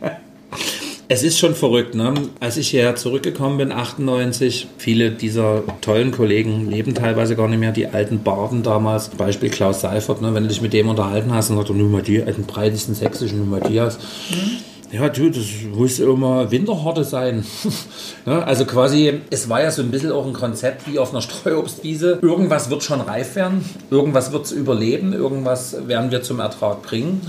[1.09, 2.13] Es ist schon verrückt, ne?
[2.41, 7.71] Als ich hierher zurückgekommen bin, 98, viele dieser tollen Kollegen leben teilweise gar nicht mehr,
[7.71, 10.33] die alten Barden damals, Beispiel Klaus Seifert, ne?
[10.33, 13.49] wenn du dich mit dem unterhalten hast und sagt, nur mal die, den breitesten sächsischen
[13.49, 13.99] Matthias.
[14.89, 15.45] Ja, du, das
[15.75, 17.45] muss immer Winterhorte sein.
[18.25, 18.45] ne?
[18.45, 22.19] Also quasi, es war ja so ein bisschen auch ein Konzept wie auf einer Streuobstwiese.
[22.21, 27.21] Irgendwas wird schon reif werden, irgendwas wird es überleben, irgendwas werden wir zum Ertrag bringen.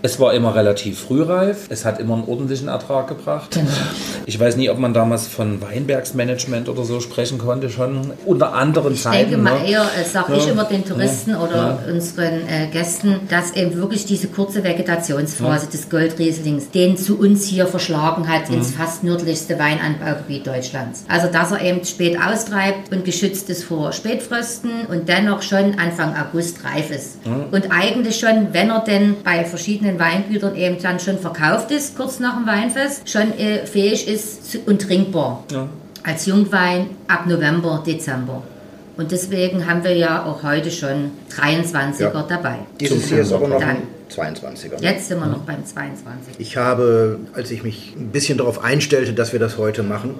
[0.00, 1.66] Es war immer relativ frühreif.
[1.70, 3.58] Es hat immer einen ordentlichen Ertrag gebracht.
[4.26, 8.94] Ich weiß nie, ob man damals von Weinbergsmanagement oder so sprechen konnte, schon unter anderen
[8.94, 9.30] Ich Zeiten.
[9.30, 9.68] denke mal ne?
[9.70, 10.52] eher, äh, sage ich Ja.
[10.52, 11.40] immer den Touristen Ja.
[11.40, 17.44] oder unseren äh, Gästen, dass eben wirklich diese kurze Vegetationsphase des Goldrieslings den zu uns
[17.46, 21.04] hier verschlagen hat ins fast nördlichste Weinanbaugebiet Deutschlands.
[21.08, 26.14] Also dass er eben spät austreibt und geschützt ist vor Spätfrösten und dennoch schon Anfang
[26.16, 27.18] August reif ist.
[27.50, 32.18] Und eigentlich schon, wenn er denn bei verschiedenen Weingütern eben dann schon verkauft ist, kurz
[32.18, 35.44] nach dem Weinfest, schon äh, fähig ist und trinkbar.
[36.02, 38.42] Als Jungwein ab November, Dezember.
[38.96, 42.22] Und deswegen haben wir ja auch heute schon 23er Ja.
[42.28, 42.56] dabei.
[42.80, 43.68] Dieses hier ist aber noch Dann.
[43.68, 44.80] ein 22er.
[44.80, 46.34] Jetzt sind wir noch beim 22.
[46.38, 50.14] Ich habe, als ich mich ein bisschen darauf einstellte, dass wir das heute machen,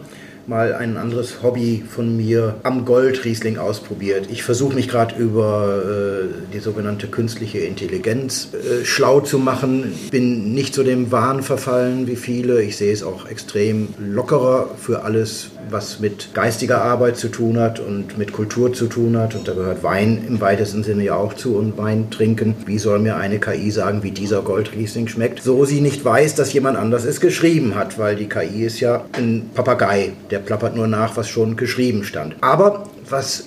[0.48, 4.28] mal ein anderes Hobby von mir am Goldriesling ausprobiert.
[4.30, 9.92] Ich versuche mich gerade über äh, die sogenannte künstliche Intelligenz äh, schlau zu machen.
[10.10, 12.62] Bin nicht zu dem Wahn verfallen wie viele.
[12.62, 17.78] Ich sehe es auch extrem lockerer für alles, was mit geistiger Arbeit zu tun hat
[17.78, 19.34] und mit Kultur zu tun hat.
[19.34, 22.54] Und da gehört Wein im weitesten Sinne ja auch zu und Wein trinken.
[22.64, 25.42] Wie soll mir eine KI sagen, wie dieser Goldriesling schmeckt?
[25.42, 29.04] So sie nicht weiß, dass jemand anders es geschrieben hat, weil die KI ist ja
[29.12, 30.12] ein Papagei.
[30.30, 32.36] Der plappert nur nach, was schon geschrieben stand.
[32.40, 33.44] Aber was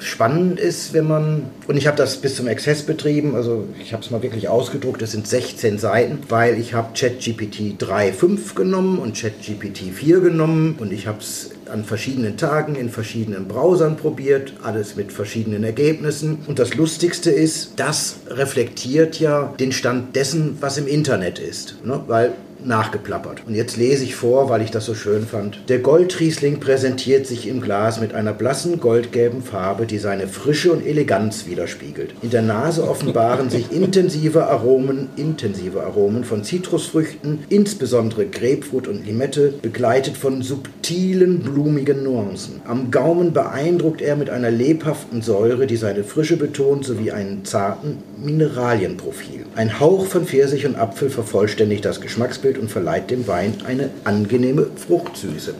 [0.00, 4.02] spannend ist, wenn man, und ich habe das bis zum Exzess betrieben, also ich habe
[4.02, 9.16] es mal wirklich ausgedruckt, das sind 16 Seiten, weil ich habe ChatGPT 3.5 genommen und
[9.16, 14.96] ChatGPT 4 genommen und ich habe es an verschiedenen Tagen in verschiedenen Browsern probiert, alles
[14.96, 16.38] mit verschiedenen Ergebnissen.
[16.46, 21.76] Und das Lustigste ist, das reflektiert ja den Stand dessen, was im Internet ist.
[21.84, 22.02] Ne?
[22.08, 22.32] Weil
[22.64, 23.46] nachgeplappert.
[23.46, 25.60] Und jetzt lese ich vor, weil ich das so schön fand.
[25.68, 30.84] Der Goldriesling präsentiert sich im Glas mit einer blassen goldgelben Farbe, die seine Frische und
[30.86, 32.14] Eleganz widerspiegelt.
[32.22, 39.54] In der Nase offenbaren sich intensive Aromen, intensive Aromen von Zitrusfrüchten, insbesondere Grapefruit und Limette,
[39.62, 42.60] begleitet von subtilen, blumigen Nuancen.
[42.66, 47.98] Am Gaumen beeindruckt er mit einer lebhaften Säure, die seine Frische betont, sowie einen zarten
[48.22, 49.46] Mineralienprofil.
[49.56, 54.66] Ein Hauch von Pfirsich und Apfel vervollständigt das Geschmacksbild und verleiht dem Wein eine angenehme
[54.76, 55.54] Fruchtsüße.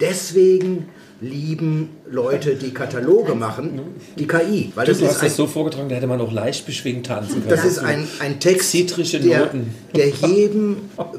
[0.00, 0.86] Deswegen
[1.20, 3.80] lieben Leute, die Kataloge machen,
[4.18, 4.72] die KI.
[4.74, 7.34] Weil Du das hast ist das so vorgetragen, da hätte man auch leicht beschwingt tanzen
[7.44, 7.48] können.
[7.48, 9.66] das ist ein, ein Text, Zitrische der, Noten.
[9.94, 10.78] der jedem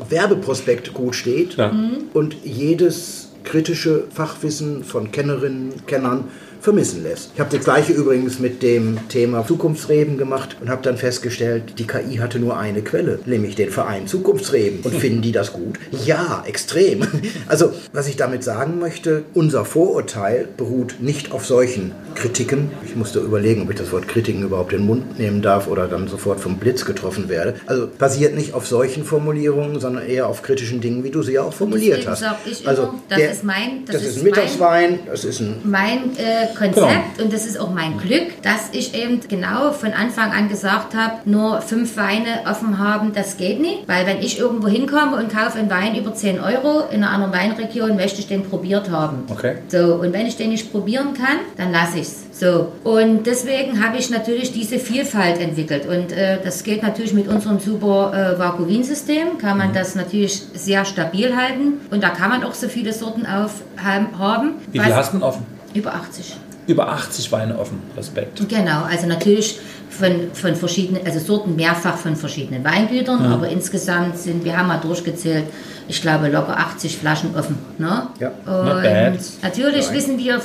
[0.09, 1.71] Werbeprospekt gut steht Ja.
[2.13, 6.25] und jedes kritische Fachwissen von Kennerinnen, Kennern
[6.63, 7.31] vermissen lässt.
[7.33, 11.85] Ich habe das gleiche übrigens mit dem Thema Zukunftsreben gemacht und habe dann festgestellt, die
[11.85, 14.79] KI hatte nur eine Quelle, nämlich den Verein Zukunftsreben.
[14.83, 15.77] Und finden die das gut?
[16.05, 17.05] Ja, extrem.
[17.47, 22.71] Also, was ich damit sagen möchte, unser Vorurteil beruht nicht auf solchen Kritiken.
[22.85, 25.87] Ich musste überlegen, ob ich das Wort Kritiken überhaupt in den Mund nehmen darf oder
[25.87, 27.55] dann sofort vom Blitz getroffen werde.
[27.65, 31.41] Also basiert nicht auf solchen Formulierungen, sondern eher auf kritischen Dingen, wie du sie ja
[31.43, 32.19] auch formuliert Deswegen hast.
[32.21, 34.99] sag ich immer, also das der- ist mein- das das, ist ist ein mein- Mittagswein,
[35.05, 39.21] das ist ein mein äh, Konzept und das ist auch mein Glück, dass ich eben
[39.27, 43.87] genau von Anfang an gesagt habe, nur fünf Weine offen haben, das geht nicht.
[43.87, 47.33] Weil wenn ich irgendwo hinkomme und kaufe einen Wein über 10 Euro in einer anderen
[47.33, 49.23] Weinregion, möchte ich den probiert haben.
[49.29, 49.55] Okay.
[49.67, 52.23] So, und wenn ich den nicht probieren kann, dann lasse ich es.
[52.33, 55.85] So, und deswegen habe ich natürlich diese Vielfalt entwickelt.
[55.85, 60.83] Und äh, das geht natürlich mit unserem super äh, Vakuum-System, kann man das natürlich sehr
[60.83, 61.79] stabil halten.
[61.91, 64.55] Und da kann man auch so viele Sorten auf, haben.
[64.71, 65.45] Wie viel hast du denn offen?
[65.73, 66.35] Über 80.
[66.67, 67.81] Über 80 Weine offen.
[67.97, 68.47] Respekt.
[68.47, 69.59] Genau, also natürlich
[69.97, 74.79] von, von verschiedenen, also Sorten mehrfach von verschiedenen Weingütern, aber insgesamt sind, wir haben mal
[74.79, 75.45] durchgezählt,
[75.87, 77.57] ich glaube locker 80 Flaschen offen.
[77.77, 78.07] Ne?
[78.19, 78.31] Ja.
[78.45, 80.41] Und natürlich wissen wir,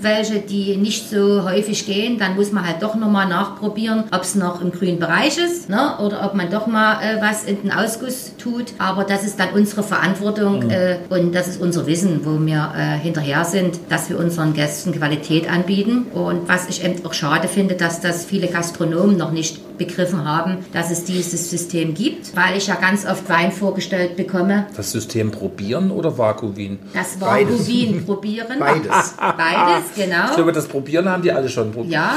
[0.00, 4.34] welche, die nicht so häufig gehen, dann muss man halt doch nochmal nachprobieren, ob es
[4.34, 5.98] noch im grünen Bereich ist ne?
[5.98, 8.66] oder ob man doch mal äh, was in den Ausguss tut.
[8.78, 12.98] Aber das ist dann unsere Verantwortung äh, und das ist unser Wissen, wo wir äh,
[12.98, 16.06] hinterher sind, dass wir unseren Gästen Qualität anbieten.
[16.12, 18.85] Und was ich eben auch schade finde, dass das viele Gastronomen
[19.16, 23.52] noch nicht begriffen haben, dass es dieses System gibt, weil ich ja ganz oft Wein
[23.52, 24.66] vorgestellt bekomme.
[24.76, 26.78] Das System probieren oder Vakuum?
[26.94, 27.18] Das.
[27.66, 28.58] Wien probieren.
[28.58, 29.14] Beides.
[29.18, 30.26] Beides, genau.
[30.30, 31.92] Ich glaube, das Probieren haben die alle schon probiert.
[31.92, 32.12] Ja,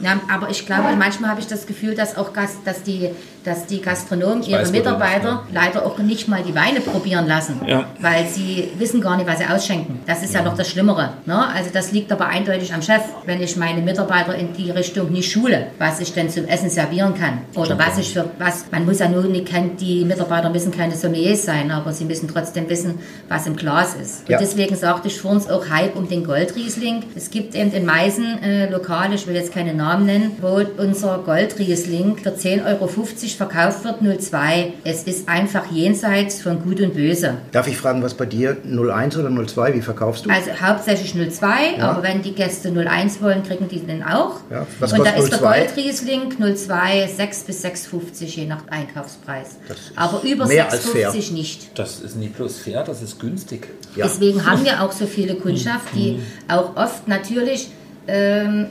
[0.00, 3.10] ja, aber ich glaube, manchmal habe ich das Gefühl, dass auch Gast, dass die,
[3.44, 7.86] dass die Gastronomen ihre weiß, Mitarbeiter leider auch nicht mal die Weine probieren lassen, Ja.
[8.00, 10.00] weil sie wissen gar nicht, was sie ausschenken.
[10.06, 11.14] Das ist ja, noch das Schlimmere.
[11.26, 11.48] Ne?
[11.48, 15.30] Also das liegt aber eindeutig am Chef, wenn ich meine Mitarbeiter in die Richtung nicht
[15.30, 18.64] schule, was ich denn zum Essen servieren kann oder was ich für was.
[18.70, 22.28] Man muss ja nur nicht kein- die Mitarbeiter müssen keine Sommeliers sein, aber sie müssen
[22.28, 24.20] trotzdem wissen, was im Glas ist.
[24.22, 24.38] Und Ja.
[24.38, 27.04] deswegen sagte ich vorhin auch Hype um den Goldriesling.
[27.16, 31.18] Es gibt eben in Meißen äh, Lokale, ich will jetzt keine Namen nennen, wo unser
[31.24, 34.72] Goldriesling für 10,50 Euro verkauft wird, 02.
[34.84, 37.34] Es ist einfach jenseits von Gut und Böse.
[37.52, 40.30] Darf ich fragen, was bei dir 01 oder 02, wie verkaufst du?
[40.30, 41.90] Also hauptsächlich 02, ja.
[41.90, 44.40] aber wenn die Gäste 01 wollen, kriegen die den auch.
[44.50, 44.66] Ja.
[44.78, 45.38] Was und da ist 02?
[45.38, 49.56] der Goldriesling 02 6 bis 6,50 je nach Einkaufspreis.
[49.96, 51.78] Aber über 6,50 nicht.
[51.78, 53.68] Das ist nie bloß fair, das ist günstig.
[53.96, 54.06] Ja.
[54.06, 56.22] Deswegen haben wir auch so viele Kundschaft, die mhm.
[56.48, 57.68] auch oft natürlich
[58.06, 58.66] ähm,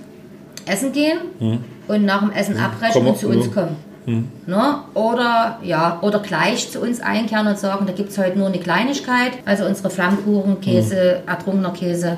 [0.66, 1.64] essen gehen mhm.
[1.88, 3.76] und nach dem Essen abbrechen und zu uns kommen.
[4.06, 4.28] Mhm.
[4.48, 4.80] Ne?
[4.94, 8.60] Oder, ja, oder gleich zu uns einkehren und sagen, da gibt es heute nur eine
[8.60, 11.30] Kleinigkeit, also unsere Flammkuchen, Käse, mhm.
[11.30, 12.18] ertrunkener Käse.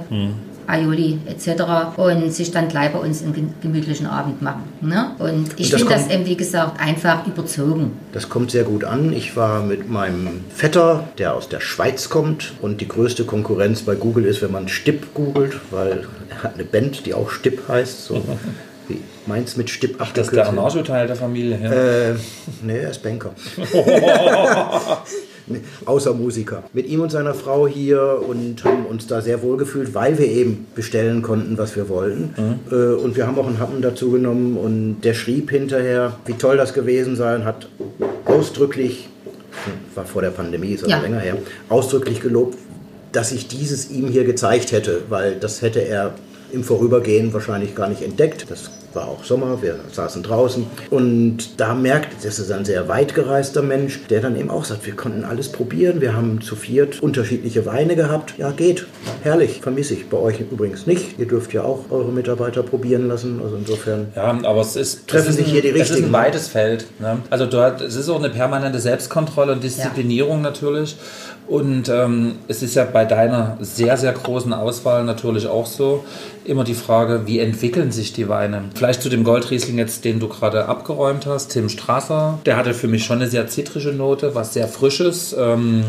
[0.67, 1.97] Aioli etc.
[1.97, 4.63] und sich dann gleich bei uns einen gemütlichen Abend machen.
[4.81, 5.11] Ne?
[5.19, 7.93] Und ich finde das eben, wie gesagt, einfach überzogen.
[8.13, 9.13] Das kommt sehr gut an.
[9.13, 13.95] Ich war mit meinem Vetter, der aus der Schweiz kommt und die größte Konkurrenz bei
[13.95, 18.05] Google ist, wenn man Stipp googelt, weil er hat eine Band, die auch Stipp heißt.
[18.05, 18.21] So.
[18.87, 21.59] Wie Mainz mit Stipp Ach, das ist der Arnage-Teil der Familie.
[21.61, 21.71] Ja.
[21.71, 22.15] Äh,
[22.63, 23.31] nee, er ist Banker.
[25.85, 26.63] außer Musiker.
[26.73, 30.27] Mit ihm und seiner Frau hier und haben uns da sehr wohl gefühlt, weil wir
[30.27, 32.33] eben bestellen konnten, was wir wollten.
[32.37, 32.59] Mhm.
[32.71, 36.57] Äh, und wir haben auch einen Happen dazu genommen und der schrieb hinterher, wie toll
[36.57, 37.67] das gewesen sei und hat
[38.25, 39.09] ausdrücklich,
[39.95, 41.01] war vor der Pandemie, ist also ja.
[41.01, 41.37] länger her,
[41.69, 42.57] ausdrücklich gelobt,
[43.11, 46.13] dass ich dieses ihm hier gezeigt hätte, weil das hätte er
[46.51, 48.45] im Vorübergehen wahrscheinlich gar nicht entdeckt.
[48.49, 53.15] Das war auch Sommer, wir saßen draußen und da merkt, das ist ein sehr weit
[53.15, 57.01] gereister Mensch, der dann eben auch sagt, wir konnten alles probieren, wir haben zu viert
[57.01, 58.35] unterschiedliche Weine gehabt.
[58.37, 58.87] Ja, geht,
[59.23, 60.09] herrlich, vermisse ich.
[60.09, 61.19] Bei euch übrigens nicht.
[61.19, 64.07] Ihr dürft ja auch eure Mitarbeiter probieren lassen, also insofern.
[64.15, 65.93] Ja, aber es ist treffen sich hier die richtigen.
[65.93, 66.85] Es ist ein weites Feld.
[66.99, 67.19] Ne?
[67.29, 70.49] Also dort, es ist auch eine permanente Selbstkontrolle und Disziplinierung ja.
[70.49, 70.97] natürlich.
[71.47, 76.05] Und ähm, es ist ja bei deiner sehr, sehr großen Auswahl natürlich auch so
[76.45, 78.63] immer die Frage, wie entwickeln sich die Weine?
[78.75, 82.39] Vielleicht zu dem Goldriesling jetzt, den du gerade abgeräumt hast, Tim Strasser.
[82.45, 85.35] Der hatte für mich schon eine sehr zitrische Note, was sehr frisches.
[85.37, 85.83] Ähm,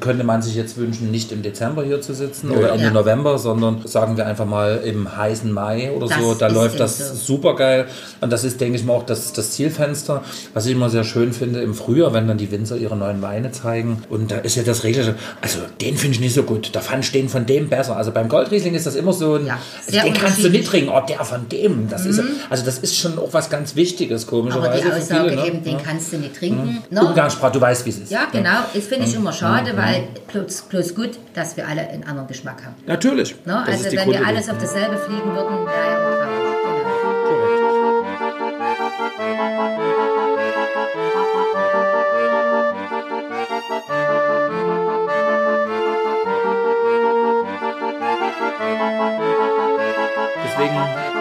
[0.00, 2.90] könnte man sich jetzt wünschen, nicht im Dezember hier zu sitzen ja, oder Ende ja.
[2.90, 6.34] November, sondern sagen wir einfach mal im heißen Mai oder das so.
[6.34, 7.14] Da läuft das so.
[7.14, 7.86] super geil.
[8.20, 10.22] Und das ist, denke ich mal, auch das, das Zielfenster,
[10.54, 13.52] was ich immer sehr schön finde im Frühjahr, wenn dann die Winzer ihre neuen Weine
[13.52, 14.02] zeigen.
[14.08, 16.70] Und da ist ja das Regel, also den finde ich nicht so gut.
[16.72, 17.96] Da fand ich den von dem besser.
[17.96, 19.58] Also beim Goldriesling ist das immer so ein, ja,
[19.94, 20.90] also den kannst du nicht trinken.
[20.90, 21.88] Oh, der von dem.
[21.88, 22.10] Das mhm.
[22.10, 24.68] ist, also das ist schon auch was ganz Wichtiges, komischerweise.
[24.68, 25.46] Aber die Aussage viele, ne?
[25.46, 25.80] eben, den ja.
[25.84, 26.66] kannst du nicht trinken.
[26.66, 26.82] Mhm.
[26.90, 27.08] No.
[27.08, 28.10] Umgangssprache, du weißt, wie es ist.
[28.10, 28.60] Ja, genau.
[28.74, 29.20] Das finde ich mhm.
[29.20, 29.76] immer schade, mhm.
[29.76, 32.74] weil bloß, bloß gut, dass wir alle einen anderen Geschmack haben.
[32.86, 33.34] Natürlich.
[33.44, 33.56] No?
[33.66, 36.18] Also wenn Kunde wir alles auf dasselbe fliegen würden, wäre ja auch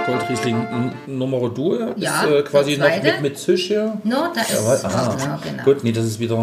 [0.07, 3.97] Goldriesling Nummer 2 ja, ist äh, quasi noch mit, mit Zisch hier.
[4.03, 5.17] No, da ist ja, aha.
[5.19, 5.63] Ja, genau.
[5.63, 6.37] Gut, nee, das ist wieder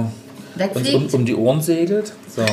[0.74, 2.12] uns um, um, die Ohren segelt.
[2.28, 2.44] So.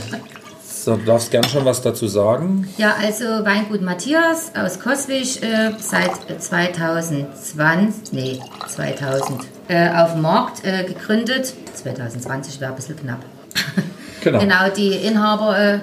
[0.64, 2.68] so, du darfst gern schon was dazu sagen.
[2.78, 10.64] Ja, also Weingut Matthias aus Koswig äh, seit 2020, nee, 2000 äh, auf dem Markt
[10.64, 11.52] äh, gegründet.
[11.74, 13.20] 2020 wäre ein bisschen knapp.
[14.20, 14.40] Genau.
[14.40, 15.78] genau, die Inhaber äh,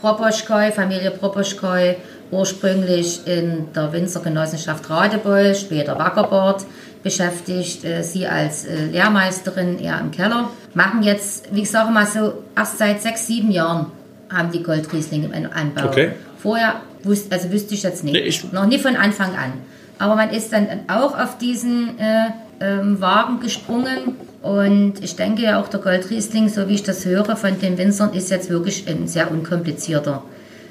[0.00, 1.96] Proposchkoi, Familie Proposchkoi,
[2.30, 6.64] ursprünglich in der Winzergenossenschaft Radebeul, später Wackerbord
[7.02, 10.50] beschäftigt, äh, sie als äh, Lehrmeisterin eher im Keller.
[10.74, 13.86] Machen jetzt, wie ich sage mal so, erst seit sechs, sieben Jahren
[14.28, 15.86] haben die Goldriesling im Anbau.
[15.86, 16.12] Okay.
[16.38, 18.14] Vorher wusste, also wüsste ich jetzt nicht.
[18.14, 19.52] Nee, ich Noch nie von Anfang an.
[19.98, 22.26] Aber man ist dann auch auf diesen äh,
[22.60, 27.36] ähm, Wagen gesprungen und ich denke ja auch der Goldriesling, so wie ich das höre
[27.36, 30.22] von den Winzern, ist jetzt wirklich ein sehr unkomplizierter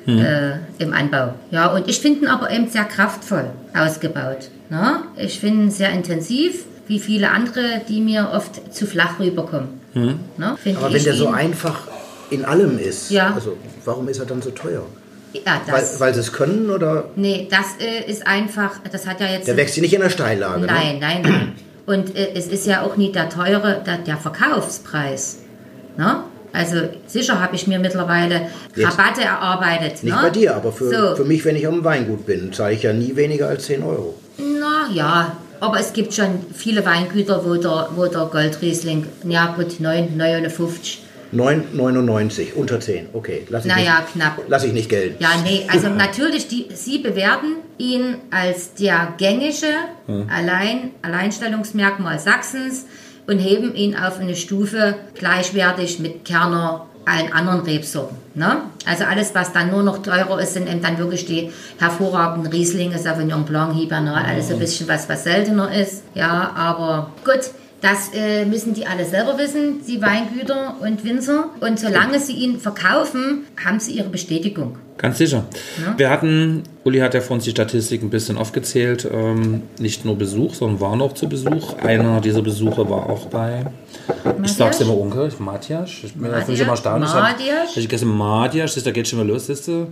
[0.06, 0.20] hm.
[0.20, 1.34] äh, im Anbau.
[1.52, 4.50] Ja, und ich finde ihn aber eben sehr kraftvoll ausgebaut.
[4.70, 5.02] Ne?
[5.18, 9.82] Ich finde ihn sehr intensiv, wie viele andere, die mir oft zu flach rüberkommen.
[9.94, 10.20] Hm.
[10.38, 10.58] Ne?
[10.78, 11.88] Aber wenn der so einfach
[12.30, 13.34] in allem ist, ja.
[13.34, 14.86] also warum ist er dann so teuer?
[15.34, 17.10] Ja, weil, weil sie es können oder?
[17.16, 19.48] Nee, das äh, ist einfach, das hat ja jetzt.
[19.48, 20.62] Der wächst ja nicht in der Steillage.
[20.62, 20.68] Ne?
[20.68, 21.00] Nein, ne?
[21.02, 21.54] nein, nein.
[21.86, 25.40] Und äh, es ist ja auch nicht der teure, der, der Verkaufspreis.
[25.98, 26.24] Ne?
[26.56, 30.04] Also sicher habe ich mir mittlerweile Rabatte erarbeitet.
[30.04, 30.20] Nicht ne?
[30.22, 31.16] bei dir, aber für, so.
[31.16, 34.16] für mich, wenn ich am Weingut bin, zahle ich ja nie weniger als 10 Euro.
[34.38, 39.74] Na ja, aber es gibt schon viele Weingüter, wo der, wo der Goldriesling, ja gut,
[39.82, 41.00] 9,59
[41.34, 43.46] 9,99, unter 10, okay.
[43.50, 44.40] Lass ich naja, nicht, knapp.
[44.48, 45.22] Lass ich nicht gelten.
[45.22, 49.68] Ja, nee, also natürlich, die, Sie bewerten ihn als der gängige
[50.08, 50.30] hm.
[50.30, 52.86] Allein, Alleinstellungsmerkmal Sachsens
[53.28, 58.18] und heben ihn auf eine Stufe gleichwertig mit Kerner allen anderen Rebsorten.
[58.34, 58.58] Ne?
[58.86, 62.98] Also alles, was dann nur noch teurer ist, sind eben dann wirklich die hervorragenden Rieslinge,
[62.98, 66.04] Sauvignon Blanc, Hibernal, alles ein bisschen was, was seltener ist.
[66.14, 67.52] Ja, aber gut.
[67.82, 71.50] Das äh, müssen die alle selber wissen, die Weingüter und Winzer.
[71.60, 74.80] Und solange sie ihn verkaufen, haben sie ihre Bestätigung.
[74.98, 75.44] Ganz sicher.
[75.84, 75.94] Ja.
[75.98, 80.18] Wir hatten, Uli hat ja vor uns die Statistik ein bisschen aufgezählt, ähm, nicht nur
[80.18, 81.78] Besuch, sondern waren auch zu Besuch.
[81.80, 83.66] Einer dieser Besuche war auch bei,
[84.42, 85.90] ich sag's immer Onkel, Matthias.
[86.04, 86.40] Ich bin Matthias?
[86.40, 87.02] natürlich immer erstaunt.
[87.02, 87.76] Matthias?
[87.76, 89.88] Ich gesse Matthias, da geht schon mal los, siehst du.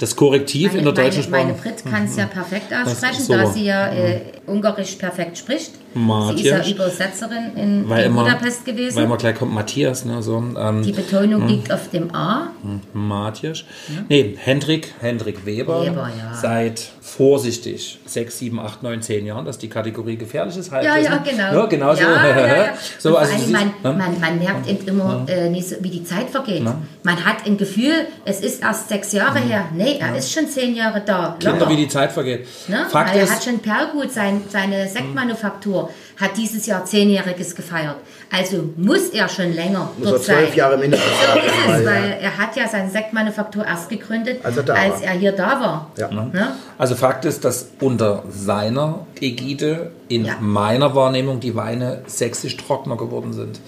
[0.00, 1.64] Das Korrektiv in der deutschen meine, Sprache.
[1.64, 5.72] meine Brit kann es ja perfekt aussprechen, da sie ja äh, Ungarisch perfekt spricht.
[5.94, 6.70] Sie ist ja Matthias.
[6.70, 9.02] Übersetzerin in, weil in immer, Budapest Weil gewesen.
[9.02, 10.42] immer gleich kommt Matthias, ne, so.
[10.56, 12.48] Ähm, Die Betonung liegt auf dem A.
[12.92, 13.64] Matthias.
[14.08, 15.84] Nee, Hendrik, Hendrik Weber.
[15.84, 16.34] Weber, ja.
[16.34, 21.02] Seit vorsichtig 6, 7, 8, 9, 10 Jahren, dass die Kategorie gefährliches Ja, Halbwissen.
[21.04, 21.60] ja, genau.
[21.60, 22.02] Ja, genau so.
[22.02, 22.68] Ja, ja, ja.
[22.98, 23.72] so also allem, man, ne?
[23.92, 26.62] man, man merkt eben immer äh, nicht so, wie die Zeit vergeht.
[26.62, 29.66] Man hat ein Gefühl, es ist erst sechs Jahre her.
[29.74, 31.36] Nee, er ist schon zehn Jahre da.
[31.38, 32.46] Kinder, wie die Zeit vergeht.
[32.68, 32.86] Ne?
[32.88, 37.96] Fakt Weil er ist, hat schon Perlgut, sein, seine Sektmanufaktur, hat dieses Jahr zehnjähriges gefeiert.
[38.30, 40.36] Also muss er schon länger Muss er dort sein.
[40.36, 42.16] zwölf Jahre mindestens So ist es, sein, weil ja.
[42.16, 45.90] er hat ja seine Sektmanufaktur erst gegründet, Als er da als er hier da war.
[45.96, 46.10] Ja.
[46.10, 46.52] Ne?
[46.76, 50.34] also Fakt ist, dass unter seiner Ägide in Ja.
[50.40, 53.60] meiner Wahrnehmung die Weine sächsisch trockener geworden sind.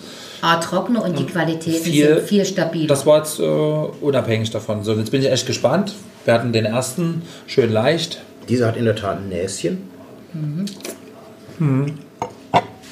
[0.42, 2.86] A, trockener und die Qualitäten Viel- sind viel stabiler.
[2.88, 4.84] Das war jetzt äh, unabhängig davon.
[4.84, 5.94] So, jetzt bin ich echt gespannt.
[6.26, 8.20] Wir hatten den ersten, schön leicht.
[8.48, 9.88] Dieser hat in der Tat ein Näschen.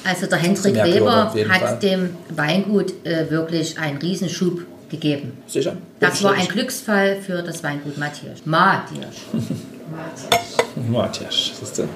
[0.03, 1.79] Also der Hendrik Merkel Weber hat Fall.
[1.79, 5.33] dem Weingut äh, wirklich einen Riesenschub gegeben.
[5.47, 5.77] Sicher?
[5.99, 8.39] Das war ein Glücksfall für das Weingut Matthias.
[8.45, 9.15] Matthias.
[10.89, 11.87] Matthias, siehst du?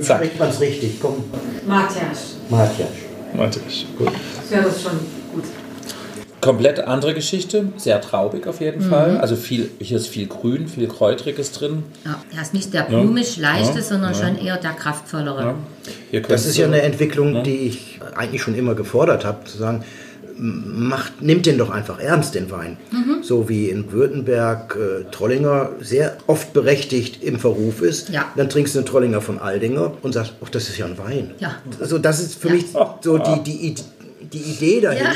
[0.00, 0.18] Zack.
[0.18, 1.00] spricht man es richtig?
[1.00, 1.24] Komm,
[1.66, 2.36] Matthias.
[2.48, 2.88] Matthias.
[3.34, 3.84] Matthias.
[3.96, 4.08] Gut.
[4.36, 4.98] Das wäre schon
[5.32, 5.44] gut.
[6.40, 8.64] Komplett andere Geschichte, sehr traubig auf Mhm.
[8.66, 9.18] jeden Fall.
[9.18, 11.82] Also viel, hier ist viel Grün, viel Kräutriges drin.
[12.04, 15.54] Ja, er ist nicht der blumig leichte, sondern schon eher der kraftvollere.
[16.12, 16.20] Ja.
[16.20, 19.84] Das ist ja eine Entwicklung, die ich eigentlich schon immer gefordert habe, zu sagen,
[20.42, 22.78] macht, nimmt den doch einfach ernst, den Wein.
[22.90, 23.22] Mhm.
[23.22, 28.08] So wie in Württemberg äh, Trollinger sehr oft berechtigt im Verruf ist.
[28.08, 28.24] Ja.
[28.36, 31.32] Dann trinkst du einen Trollinger von Aldinger und sagst, ach, das ist ja ein Wein.
[31.40, 31.56] Ja.
[31.78, 32.54] Also das ist für Ja.
[32.54, 32.64] mich
[33.02, 33.74] so die, die,
[34.32, 35.06] die Idee dahin.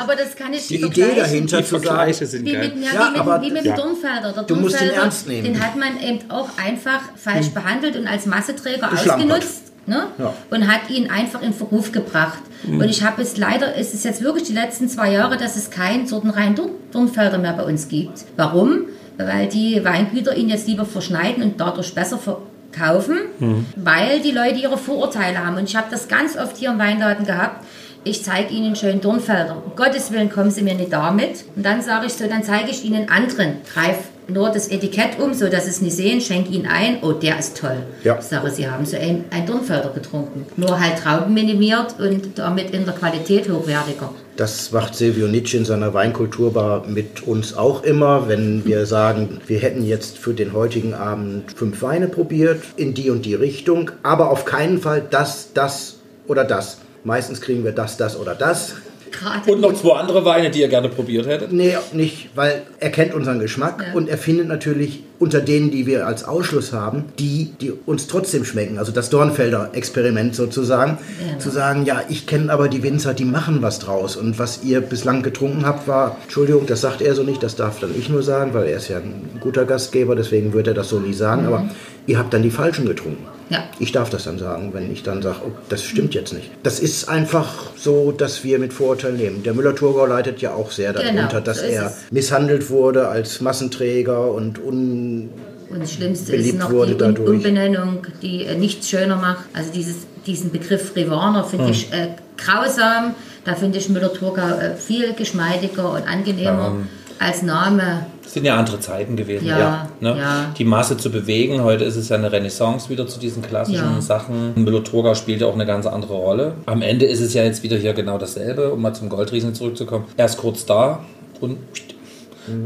[0.00, 0.80] Aber das kann ich Die.
[0.82, 2.72] Idee dahinter Die zu sagen, Vergleiche sind Wie geil.
[2.74, 3.74] mit, ja, Ja, wie mit, aber- wie mit Ja.
[3.74, 4.32] dem Dornfelder.
[4.32, 5.46] Der Du musst ihn Dornfelder, ernst nehmen.
[5.46, 5.52] Hm.
[5.54, 9.62] Den hat man eben auch einfach falsch behandelt und als Masseträger ausgenutzt.
[9.84, 10.06] Ne?
[10.16, 10.32] Ja.
[10.50, 12.38] Und hat ihn einfach in Verruf gebracht.
[12.64, 12.78] Hm.
[12.80, 15.70] Und ich habe es leider, es ist jetzt wirklich die letzten zwei Jahre, dass es
[15.70, 18.24] keinen sortenreinen Dorn- Dornfelder mehr bei uns gibt.
[18.36, 18.82] Warum?
[19.18, 23.66] Weil die Weingüter ihn jetzt lieber verschneiden und dadurch besser verkaufen, Hm.
[23.76, 25.56] weil die Leute ihre Vorurteile haben.
[25.56, 27.64] Und ich habe das ganz oft hier im Weinladen gehabt.
[28.04, 29.62] Ich zeige Ihnen schön Dornfelder.
[29.64, 31.44] Um Gottes Willen kommen Sie mir nicht damit.
[31.54, 33.58] Und dann sage ich so, dann zeige ich Ihnen anderen.
[33.72, 36.98] Greif nur das Etikett um, so dass Sie es nicht sehen, schenk ihn ein.
[37.02, 37.76] Oh, der ist toll.
[38.02, 38.18] Ja.
[38.18, 40.46] Ich sage, Sie haben so ein, ein Dornfelder getrunken.
[40.56, 44.10] Nur halt Trauben minimiert und damit in der Qualität hochwertiger.
[44.36, 49.60] Das macht Silvio Nietzsche in seiner Weinkulturbar mit uns auch immer, wenn wir sagen, wir
[49.60, 54.30] hätten jetzt für den heutigen Abend fünf Weine probiert, in die und die Richtung, aber
[54.30, 56.78] auf keinen Fall das, das oder das.
[57.04, 58.74] Meistens kriegen wir das, das oder das.
[59.10, 61.52] Gerade Und noch zwei andere Weine, die ihr gerne probiert hättet.
[61.52, 63.94] Nee, nicht, weil er kennt unseren Geschmack Ja.
[63.94, 68.44] und er findet natürlich unter denen, die wir als Ausschluss haben, die, die uns trotzdem
[68.46, 68.78] schmecken.
[68.78, 70.96] Also das Dornfelder Experiment sozusagen.
[71.18, 71.38] Genau.
[71.38, 74.16] Zu sagen, ja, ich kenne aber die Winzer, die machen was draus.
[74.16, 77.80] Und was ihr bislang getrunken habt, war, Entschuldigung, das sagt er so nicht, das darf
[77.80, 80.88] dann ich nur sagen, weil er ist ja ein guter Gastgeber, deswegen wird er das
[80.88, 81.44] so nie sagen.
[81.46, 81.68] Aber
[82.06, 83.26] ihr habt dann die falschen getrunken.
[83.52, 83.64] Ja.
[83.78, 86.50] Ich darf das dann sagen, wenn ich dann sage, oh, das stimmt jetzt nicht.
[86.62, 89.42] Das ist einfach so, dass wir mit Vorurteilen leben.
[89.42, 91.92] Der Müller-Thurgau leidet ja auch sehr Genau, darunter, dass so er es.
[92.10, 95.30] misshandelt wurde als Massenträger und un
[95.70, 97.28] Und das Schlimmste ist noch die Un dadurch.
[97.28, 99.44] Umbenennung, die äh, nichts schöner macht.
[99.54, 101.72] Also dieses, diesen Begriff Rivaner finde Hm.
[101.72, 103.14] ich äh, grausam.
[103.44, 106.76] Da finde ich Müller-Thurgau äh, viel geschmeidiger und angenehmer
[107.22, 108.06] als Name.
[108.24, 109.46] Es sind ja andere Zeiten gewesen.
[109.46, 110.16] Ja, ne?
[110.18, 110.52] ja.
[110.56, 111.62] Die Masse zu bewegen.
[111.62, 114.00] Heute ist es ja eine Renaissance wieder zu diesen klassischen Ja.
[114.00, 114.52] Sachen.
[114.54, 116.54] Müller-Thurgau spielt ja auch eine ganz andere Rolle.
[116.66, 120.06] Am Ende ist es ja jetzt wieder hier genau dasselbe, um mal zum Goldriesen zurückzukommen.
[120.16, 121.00] Erst kurz da
[121.40, 121.58] und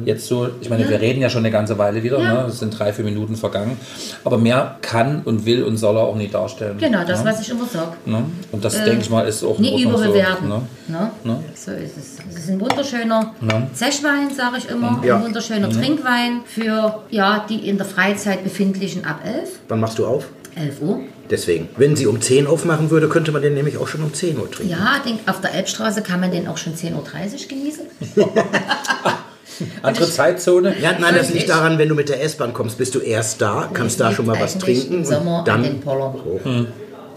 [0.04, 0.90] Jetzt so, ich meine, Ja.
[0.90, 2.42] wir reden ja schon eine ganze Weile wieder, Ja.
[2.42, 2.48] ne?
[2.48, 3.78] es sind drei, vier Minuten vergangen.
[4.24, 6.78] Aber mehr kann und will und soll er auch nicht darstellen.
[6.78, 7.30] Genau, das, ne?
[7.30, 7.92] was ich immer sage.
[8.06, 8.24] Ne?
[8.52, 10.48] Und das, denke ich mal, ist auch Nie überbewerten.
[10.48, 10.62] So, ne?
[10.88, 11.10] ne?
[11.24, 11.44] Ne?
[11.54, 12.16] So ist es.
[12.30, 13.66] Es ist ein wunderschöner Ne?
[13.74, 15.02] Zechwein, sage ich immer.
[15.04, 15.16] Ja.
[15.16, 19.50] Ein wunderschöner Trinkwein für ja, die in der Freizeit befindlichen ab 11.
[19.68, 20.26] Wann machst du auf?
[20.54, 21.00] 11 Uhr.
[21.28, 21.68] Deswegen.
[21.76, 24.50] Wenn sie um 10 aufmachen würde, könnte man den nämlich auch schon um 10 Uhr
[24.50, 24.70] trinken.
[24.72, 27.84] Ja, denk, auf der Elbstraße kann man den auch schon 10.30 Uhr genießen.
[29.82, 30.74] Andere Zeitzone.
[30.80, 33.68] Ja, nein, das liegt daran, wenn du mit der S-Bahn kommst, bist du erst da,
[33.72, 36.12] kannst da schon mal was trinken Im Sommer und an dann den Poller.
[36.14, 36.40] hoch.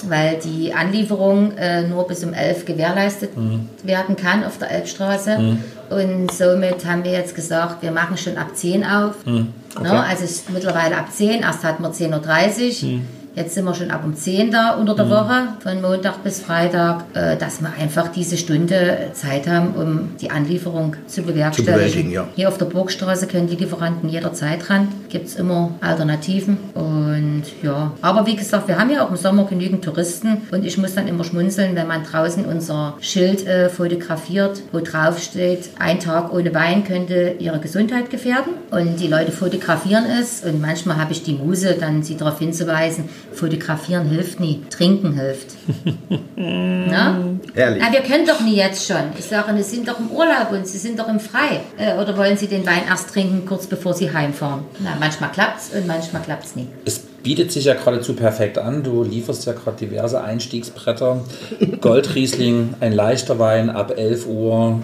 [0.08, 3.68] Weil die Anlieferung äh, nur bis um 11 gewährleistet Mhm.
[3.84, 5.58] werden kann auf der Elbstraße.
[5.90, 9.26] Und somit haben wir jetzt gesagt, wir machen schon ab 10 auf.
[9.26, 9.48] Mhm.
[9.82, 9.92] Ne?
[9.92, 13.00] Also es ist mittlerweile ab 10, erst hatten wir 10.30 Uhr.
[13.34, 13.40] Mhm.
[13.40, 17.06] Jetzt sind wir schon ab um 10 da unter der Woche, von Montag bis Freitag,
[17.14, 21.76] äh, dass wir einfach diese Stunde Zeit haben, um die Anlieferung zu bewerkstelligen.
[21.76, 22.28] bewältigen, ja.
[22.36, 24.90] Hier auf der Burgstraße können die Lieferanten jederzeit ran.
[25.10, 26.58] Gibt es immer Alternativen.
[26.74, 30.42] Und ja, aber wie gesagt, wir haben ja auch im Sommer genügend Touristen.
[30.52, 35.20] Und ich muss dann immer schmunzeln, wenn man draußen unser Schild äh, fotografiert, wo drauf
[35.20, 38.54] steht, ein Tag ohne Wein könnte ihre Gesundheit gefährden.
[38.72, 40.44] Und die Leute fotografieren es.
[40.44, 43.10] Und manchmal habe ich die Muse, dann sie darauf hinzuweisen,
[43.40, 45.56] fotografieren hilft nie, trinken hilft.
[46.36, 47.24] Na?
[47.54, 47.84] Herrlich.
[47.84, 49.14] Na, wir können doch nie jetzt schon.
[49.18, 51.62] Ich sage, Sie sind doch im Urlaub und Sie sind doch im Frei.
[51.78, 54.66] Äh, oder wollen Sie den Wein erst trinken, kurz bevor Sie heimfahren?
[54.80, 56.68] Na, manchmal klappt's und manchmal klappt's nie.
[56.86, 58.84] Es bietet sich ja geradezu perfekt an.
[58.84, 61.24] Du lieferst ja gerade diverse Einstiegsbretter.
[61.82, 64.82] Goldriesling, ein leichter Wein ab 11 Uhr.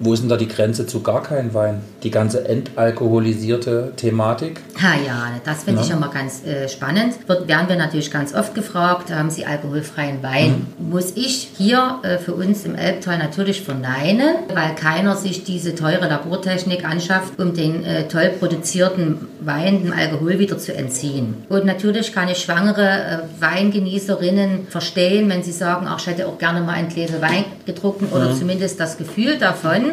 [0.00, 1.80] Wo ist denn da die Grenze zu gar kein Wein?
[2.04, 4.60] Die ganze entalkoholisierte Thematik.
[4.80, 7.14] Ha ja, das finde ich immer ganz äh, spannend.
[7.26, 10.66] Wird, werden wir natürlich ganz oft gefragt, haben Sie alkoholfreien Wein?
[10.78, 16.08] Muss ich hier äh, für uns im Elbtal natürlich verneinen, weil keiner sich diese teure
[16.08, 21.34] Labortechnik anschafft, um den äh, toll produzierten Wein dem Alkohol wieder zu entziehen.
[21.48, 26.38] Und natürlich kann ich schwangere äh, Weingenießerinnen verstehen, wenn sie sagen, ach, ich hätte auch
[26.38, 29.87] gerne mal ein Gläser Wein getrunken oder zumindest das Gefühl davon.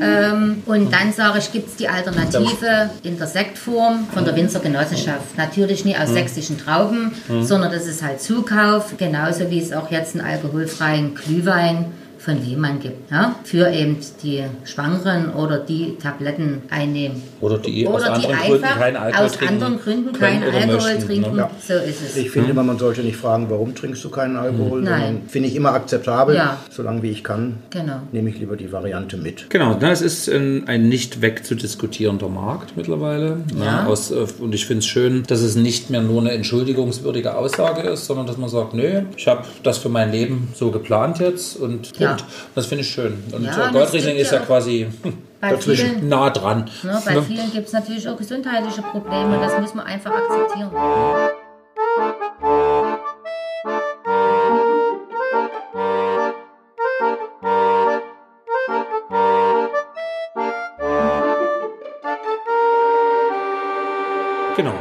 [0.00, 5.36] Ähm, und dann sage ich, gibt es die Alternative in der Sektform von der Winzergenossenschaft.
[5.36, 10.16] Natürlich nie aus sächsischen Trauben, sondern das ist halt Zukauf, genauso wie es auch jetzt
[10.16, 11.86] einen alkoholfreien Glühwein
[12.20, 13.10] von Lehmann gibt.
[13.10, 13.34] Ja?
[13.44, 17.22] Für eben die Schwangeren oder die Tabletten einnehmen.
[17.40, 19.54] Oder die aus Oder die anderen Gründen keinen Alkohol aus trinken.
[19.54, 21.36] anderen Gründen keinen Alkohol möchten, trinken.
[21.36, 21.50] ne?
[21.66, 22.16] So ist es.
[22.18, 25.00] Ich finde immer, man sollte nicht fragen, warum trinkst du keinen Alkohol, Nein.
[25.02, 26.34] sondern finde ich immer akzeptabel.
[26.36, 26.58] Ja.
[26.70, 28.00] Solange wie ich kann, Genau.
[28.12, 29.48] nehme ich lieber die Variante mit.
[29.48, 33.38] Genau, na, es ist ein, ein nicht wegzudiskutierender Markt mittlerweile.
[33.58, 33.84] Ja.
[33.84, 37.34] Na, aus, äh, und ich finde es schön, dass es nicht mehr nur eine entschuldigungswürdige
[37.34, 41.18] Aussage ist, sondern dass man sagt, nö, ich habe das für mein Leben so geplant
[41.18, 42.09] jetzt und Punkt.
[42.10, 42.26] Ja.
[42.54, 43.22] Das finde ich schön.
[43.32, 44.86] Und Ja, äh, Goldriesling ist ja ja quasi
[45.40, 46.68] Bei vielen, nah dran.
[46.82, 47.22] ne, bei Ne?
[47.22, 49.38] vielen gibt es natürlich auch gesundheitliche Probleme.
[49.40, 50.70] Das muss man einfach akzeptieren.
[64.56, 64.74] Genau.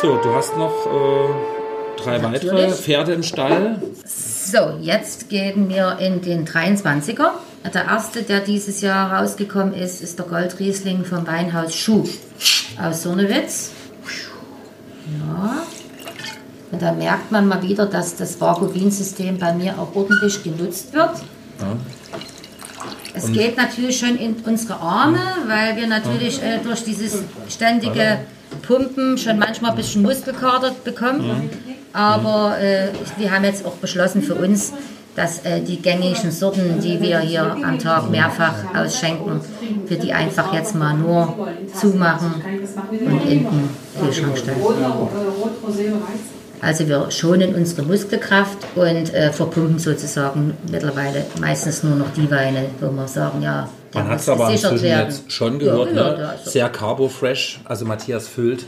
[0.00, 2.70] So, du hast noch äh, drei weitere.
[2.72, 3.80] Pferde im Stall.
[4.48, 7.30] So, jetzt gehen wir in den 23er.
[7.74, 12.04] Der erste, der dieses Jahr rausgekommen ist, ist der Goldriesling vom Weinhaus Schuh
[12.80, 13.72] aus Sonnewitz.
[15.18, 15.62] Ja.
[16.70, 21.16] Und da merkt man mal wieder, dass das Vargovin-System bei mir auch ordentlich genutzt wird.
[23.14, 27.18] Es geht natürlich schon in unsere Arme, weil wir natürlich äh, durch dieses
[27.48, 28.18] ständige
[28.66, 31.50] Pumpen schon manchmal ein bisschen Muskelkater bekommen.
[31.92, 34.72] Aber äh, wir haben jetzt auch beschlossen für uns,
[35.14, 39.40] dass äh, die gängigen Sorten, die wir hier am Tag mehrfach ausschenken,
[39.86, 42.42] wir die einfach jetzt mal nur zumachen
[42.90, 44.58] und in den Kühlschrank stellen.
[46.60, 52.66] Also wir schonen unsere Muskelkraft und äh, verpumpen sozusagen mittlerweile meistens nur noch die Weine,
[52.80, 56.18] wo wir sagen, ja, Man hat muss es aber inzwischen jetzt schon gehört, ja, ne?
[56.18, 57.60] Ja, also, Sehr carbo-fresh.
[57.64, 58.64] Also Matthias füllt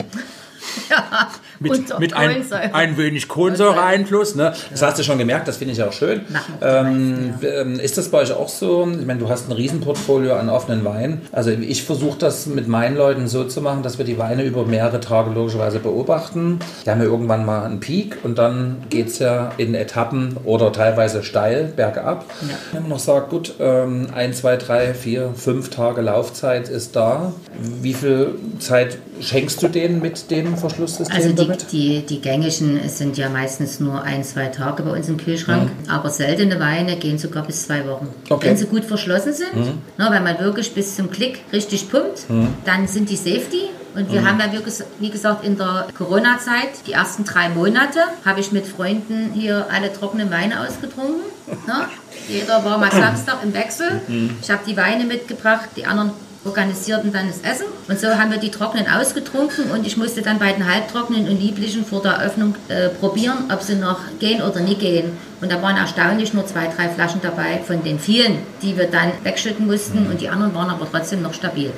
[0.91, 1.29] ja,
[1.61, 4.35] mit, mit ein, ein wenig Kohlensäureeinfluss.
[4.35, 4.53] Ne?
[4.71, 6.23] Das hast du schon gemerkt, das finde ich auch schön.
[6.29, 8.89] Machen wir Ähm, ähm, ist das bei euch auch so?
[8.99, 11.23] Ich meine, du hast ein Riesenportfolio an offenen Weinen.
[11.33, 14.65] Also ich versuche das mit meinen Leuten so zu machen, dass wir die Weine über
[14.65, 16.61] mehrere Tage logischerweise beobachten.
[16.85, 20.73] Die haben ja irgendwann mal einen Peak und dann geht es ja in Etappen oder
[20.73, 22.25] teilweise steil bergab.
[22.73, 27.33] Wenn man noch sagt, gut, ähm, ein, zwei, drei, vier, fünf Tage Laufzeit ist da.
[27.61, 31.73] Wie viel Zeit schenkst du denen mit dem Verschlusssystem Also die, damit?
[31.73, 36.11] die, die gängigen sind ja meistens nur ein, zwei Tage bei uns im Kühlschrank, aber
[36.11, 38.05] seltene Weine gehen sogar bis zwei Wochen.
[38.07, 38.11] Mhm.
[38.33, 38.47] Okay.
[38.47, 38.51] Mhm.
[38.51, 39.49] Wenn sie gut verschlossen sind,
[39.97, 42.27] na, wenn man wirklich bis zum Klick richtig pumpt,
[42.65, 43.63] dann sind die Safety.
[43.95, 44.13] Und Mhm.
[44.13, 48.39] wir haben ja, wie ges- wie gesagt, in der Corona-Zeit, die ersten drei Monate, habe
[48.41, 51.23] ich mit Freunden hier alle trockenen Weine ausgetrunken.
[51.67, 51.89] Na?
[52.29, 54.03] Jeder war mal Samstag im Wechsel.
[54.07, 54.37] Mhm.
[54.43, 56.11] Ich habe die Weine mitgebracht, die anderen
[56.49, 57.67] organisierten dann das Essen.
[57.89, 61.41] Und so haben wir die trockenen ausgetrunken und ich musste dann bei den halbtrockenen und
[61.41, 65.17] lieblichen vor der Eröffnung äh, probieren, ob sie noch gehen oder nicht gehen.
[65.41, 69.13] Und da waren erstaunlich nur zwei, drei Flaschen dabei von den vielen, die wir dann
[69.23, 71.73] wegschütten mussten und die anderen waren aber trotzdem noch stabil.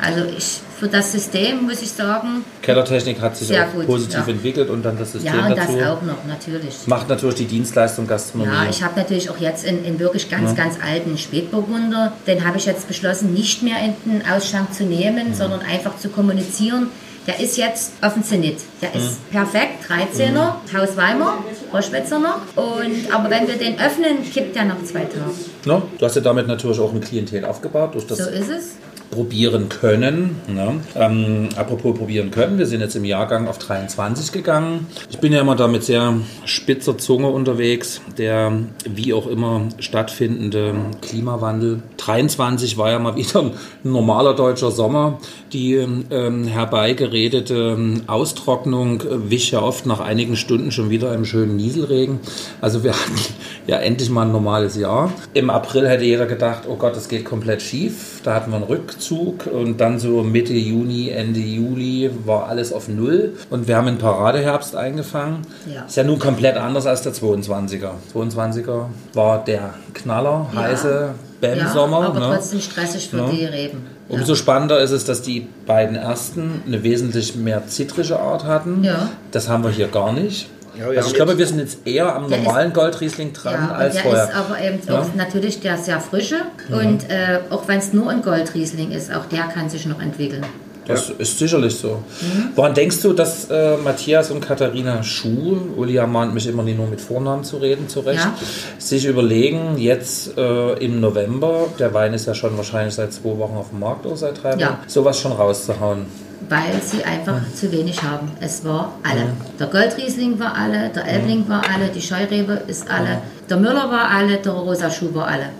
[0.00, 4.26] Also ich, für das System muss ich sagen, Kellertechnik hat sich Sehr auch gut, positiv
[4.26, 4.32] ja.
[4.32, 5.76] entwickelt und dann das System ja, und dazu.
[5.76, 6.86] das auch noch, natürlich.
[6.86, 8.50] Macht natürlich die Dienstleistung Gastronomie.
[8.50, 12.56] Ja, ich habe natürlich auch jetzt in, in wirklich ganz, ganz alten Spätburgunder, den habe
[12.56, 16.88] ich jetzt beschlossen, nicht mehr in den Ausschank zu nehmen, sondern einfach zu kommunizieren.
[17.26, 18.56] Der ist jetzt auf dem Zenit.
[18.80, 22.40] Der ist perfekt, 13er, Haus Weimar, Roschwitzer noch.
[22.56, 25.30] Und, aber wenn wir den öffnen, kippt der nach zwei Tagen.
[25.66, 25.82] Ne?
[25.98, 28.64] Du hast ja damit natürlich auch ein Klientel aufgebaut durch das So ist es.
[29.10, 30.36] Probieren können.
[30.46, 30.80] Ne?
[30.94, 34.86] Ähm, apropos probieren können, wir sind jetzt im Jahrgang auf 23 gegangen.
[35.10, 38.52] Ich bin ja immer da mit sehr spitzer Zunge unterwegs, der
[38.88, 41.82] wie auch immer stattfindende Klimawandel.
[41.96, 43.52] 23 war ja mal wieder ein
[43.82, 45.18] normaler deutscher Sommer.
[45.52, 51.56] Die ähm, herbeigeredete ähm, Austrocknung wich ja oft nach einigen Stunden schon wieder im schönen
[51.56, 52.20] Nieselregen.
[52.60, 53.18] Also wir hatten
[53.66, 55.12] ja endlich mal ein normales Jahr.
[55.34, 58.19] Im April hätte jeder gedacht, oh Gott, es geht komplett schief.
[58.22, 62.88] Da hatten wir einen Rückzug und dann so Mitte Juni, Ende Juli war alles auf
[62.88, 65.38] Null und wir haben einen Paradeherbst eingefangen.
[65.72, 65.84] Ja.
[65.86, 67.92] Ist ja nun komplett anders als der 22er.
[68.14, 70.60] 22er war der Knaller, Ja.
[70.60, 71.10] heiße
[71.40, 72.06] Ja, Bam-Sommer.
[72.08, 72.34] aber ne?
[72.34, 73.28] trotzdem stressig für Ja.
[73.30, 73.86] die Reben.
[74.10, 78.82] Umso spannender ist es, dass die beiden ersten eine wesentlich mehr zitrische Art hatten.
[78.84, 79.08] Ja.
[79.30, 80.48] Das haben wir hier gar nicht.
[80.80, 84.02] Ja, also ich glaube, wir sind jetzt eher am normalen Goldriesling dran Ja, als der
[84.02, 84.24] vorher.
[84.24, 85.00] ist aber eben Ja.
[85.00, 86.36] auch natürlich der sehr frische
[86.70, 90.44] und äh, auch wenn es nur ein Goldriesling ist, auch der kann sich noch entwickeln.
[90.86, 92.02] Das ist sicherlich so.
[92.20, 92.48] Mhm.
[92.56, 96.88] Woran denkst du, dass äh, Matthias und Katharina Schuh, Uli ermahnt mich immer nie nur
[96.88, 98.34] mit Vornamen zu reden, zurecht, Ja.
[98.78, 103.56] sich überlegen, jetzt äh, im November, der Wein ist ja schon wahrscheinlich seit zwei Wochen
[103.56, 104.80] auf dem Markt oder seit drei Wochen, Ja.
[104.88, 106.06] sowas schon rauszuhauen?
[106.50, 108.32] Weil sie einfach zu wenig haben.
[108.40, 109.24] Es war alle.
[109.58, 114.10] Der Goldriesling war alle, der Elbling war alle, die Scheurebe ist alle, der Müller war
[114.10, 115.50] alle, der Rosa Schuh war alle.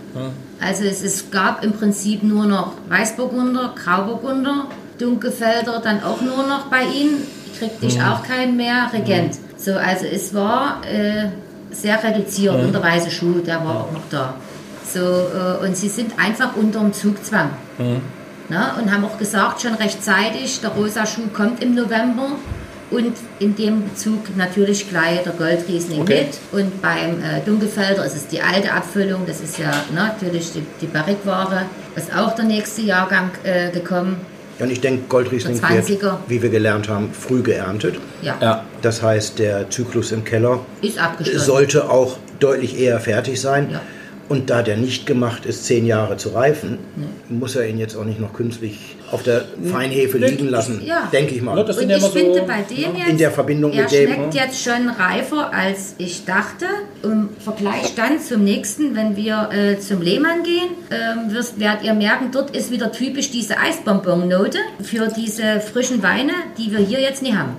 [0.59, 4.67] Also es, es gab im Prinzip nur noch Weißburgunder, Grauburgunder,
[4.99, 7.25] Dunkelfelder, dann auch nur noch bei ihnen.
[7.57, 9.35] Kriegte ich auch keinen mehr, Regent.
[9.57, 11.29] So, also es war äh,
[11.71, 14.33] sehr reduziert und der weiße Schuh, der war auch noch da.
[14.93, 17.49] So, äh, und sie sind einfach unter dem Zugzwang.
[18.51, 18.71] Ne?
[18.77, 22.33] Und haben auch gesagt, schon rechtzeitig, der rosa Schuh kommt im November.
[22.91, 26.25] Und in dem Bezug natürlich gleich der Goldriesling Okay.
[26.25, 26.59] mit.
[26.59, 30.63] Und beim äh, Dunkelfelder ist es die alte Abfüllung, das ist ja ne, natürlich die,
[30.81, 31.61] die Barrique-Ware.
[31.95, 34.17] Ist auch der nächste Jahrgang äh, gekommen.
[34.59, 36.17] Und ich denke, Goldriesling wird, 20er.
[36.27, 37.95] wie wir gelernt haben, früh geerntet.
[38.21, 38.65] Ja, Ja.
[38.81, 41.39] Das heißt, der Zyklus im Keller ist abgeschlossen.
[41.45, 43.69] sollte auch deutlich eher fertig sein.
[43.71, 43.81] Ja.
[44.31, 46.77] Und da der nicht gemacht ist, zehn Jahre zu reifen,
[47.27, 51.09] muss er ihn jetzt auch nicht noch künstlich auf der Feinhefe liegen lassen, Ja.
[51.11, 51.57] denke ich mal.
[51.57, 53.83] Ja, das Und sind ja ich so- finde bei dem jetzt, in der Verbindung er
[53.83, 56.65] mit dem- schmeckt jetzt schon reifer, als ich dachte.
[57.03, 61.93] Im Vergleich dann zum nächsten, wenn wir äh, zum Lehmann gehen, ähm, wirst, werdet ihr
[61.93, 67.21] merken, dort ist wieder typisch diese Eisbonbon-Note für diese frischen Weine, die wir hier jetzt
[67.21, 67.57] nicht haben.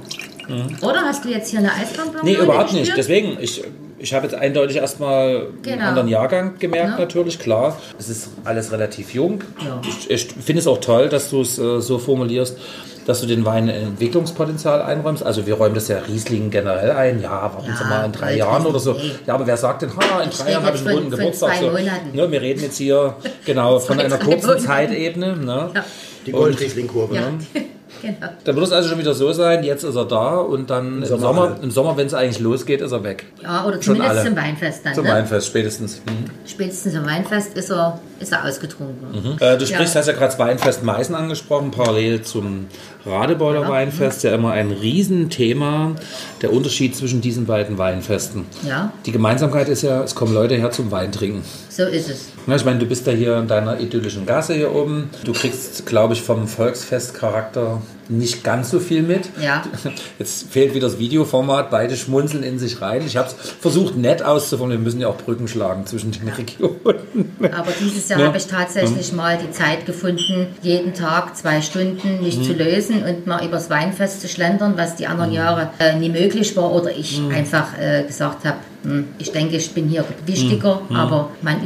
[0.80, 2.96] Oder hast du jetzt hier eine Eisbonbon-Note Nee, überhaupt nicht.
[2.96, 3.62] Deswegen, ich,
[4.02, 5.84] ich habe jetzt eindeutig erstmal einen Genau.
[5.86, 6.98] anderen Jahrgang gemerkt, Ja.
[6.98, 7.78] natürlich, klar.
[7.98, 9.42] Es ist alles relativ jung.
[9.64, 9.80] Ja.
[9.88, 12.58] Ich, ich finde es auch toll, dass du es äh, so formulierst,
[13.06, 15.24] dass du den Wein ein Entwicklungspotenzial einräumst.
[15.24, 17.20] Also wir räumen das ja Riesling generell ein.
[17.20, 18.92] Ja, warten Ja, Sie mal in drei Jahren oder so.
[18.92, 19.18] Riesling, nee.
[19.26, 21.54] Ja, aber wer sagt denn, ha, in Ich drei Jahren habe ich einen runden Geburtstag.
[21.60, 24.64] So, ne, wir reden jetzt hier genau von einer kurzen Monaten.
[24.66, 25.36] Zeitebene.
[25.36, 25.70] Ne?
[25.74, 25.84] Ja.
[26.26, 27.14] Die Goldriesling-Kurve.
[27.16, 27.38] Ja, ne?
[28.00, 28.28] genau.
[28.44, 31.04] Dann wird es also schon wieder so sein, jetzt ist er da und dann im
[31.04, 33.26] Sommer Sommer, im Sommer wenn es eigentlich losgeht, ist er weg.
[33.42, 34.24] Ja, oder Schon zumindest alle.
[34.24, 34.94] zum Weinfest dann.
[34.94, 35.10] Zum ne?
[35.10, 36.02] Weinfest spätestens.
[36.06, 36.30] Mhm.
[36.46, 39.36] Spätestens zum Weinfest ist er, ist er ausgetrunken.
[39.40, 40.00] Äh, du sprichst, Ja.
[40.00, 42.66] hast ja gerade das Weinfest Meißen angesprochen, parallel zum
[43.04, 43.68] Radebeuler Ja.
[43.68, 45.94] Weinfest, ja immer ein Riesenthema,
[46.40, 48.46] der Unterschied zwischen diesen beiden Weinfesten.
[48.66, 51.42] Ja, Die Gemeinsamkeit ist ja, es kommen Leute her zum Wein trinken.
[51.68, 52.28] so ist es.
[52.46, 55.10] Na, ich meine, du bist ja hier in deiner idyllischen Gasse hier oben.
[55.24, 59.28] Du kriegst, glaube ich, vom Volksfestcharakter nicht ganz so viel mit.
[59.42, 59.62] Ja.
[60.18, 63.02] Jetzt fehlt wieder das Videoformat, beide schmunzeln in sich rein.
[63.06, 64.82] Ich habe es versucht, nett auszuformulieren.
[64.82, 67.36] Wir müssen ja auch Brücken schlagen zwischen den Regionen.
[67.52, 68.26] Aber dieses Jahr Ja.
[68.26, 72.42] habe ich tatsächlich mal die Zeit gefunden, jeden Tag zwei Stunden mich Mhm.
[72.44, 76.56] zu lösen und mal übers Weinfest zu schlendern, was die anderen Jahre äh, nie möglich
[76.56, 77.30] war oder ich Mhm.
[77.30, 78.71] einfach äh, gesagt habe, hm,
[79.18, 80.96] ich denke, ich bin hier wichtiger, Mhm.
[80.96, 81.60] aber man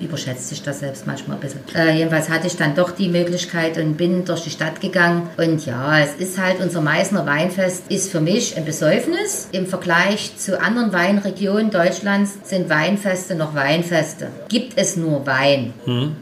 [0.00, 1.60] überschätzt sich das selbst manchmal ein bisschen.
[1.74, 5.28] Äh, jedenfalls hatte ich dann doch die Möglichkeit und bin durch die Stadt gegangen.
[5.36, 9.48] Und ja, es ist halt, unser Meißner Weinfest ist für mich ein Besäufnis.
[9.52, 14.28] Im Vergleich zu anderen Weinregionen Deutschlands sind Weinfeste noch Weinfeste.
[14.48, 15.72] Gibt es nur Wein.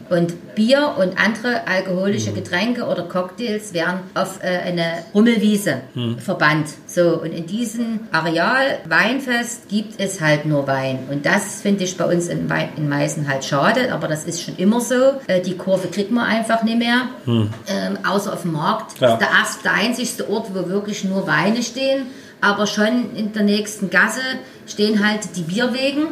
[0.09, 5.81] Und Bier und andere alkoholische Getränke oder Cocktails werden auf äh, eine Rummelwiese
[6.17, 6.67] verbannt.
[6.87, 10.99] So, und in diesem Areal Weinfest gibt es halt halt nur Wein.
[11.09, 14.43] Und das finde ich bei uns in, Wei- in Meißen halt schade, aber das ist
[14.43, 15.13] schon immer so.
[15.27, 18.99] Äh, die Kurve kriegt man einfach nicht mehr, ähm, außer auf dem Markt.
[18.99, 19.15] Ja.
[19.17, 22.07] Der, erste, der einzigste Ort, wo wirklich nur Weine stehen,
[22.41, 24.21] aber schon in der nächsten Gasse
[24.67, 26.07] stehen halt die Bierwegen.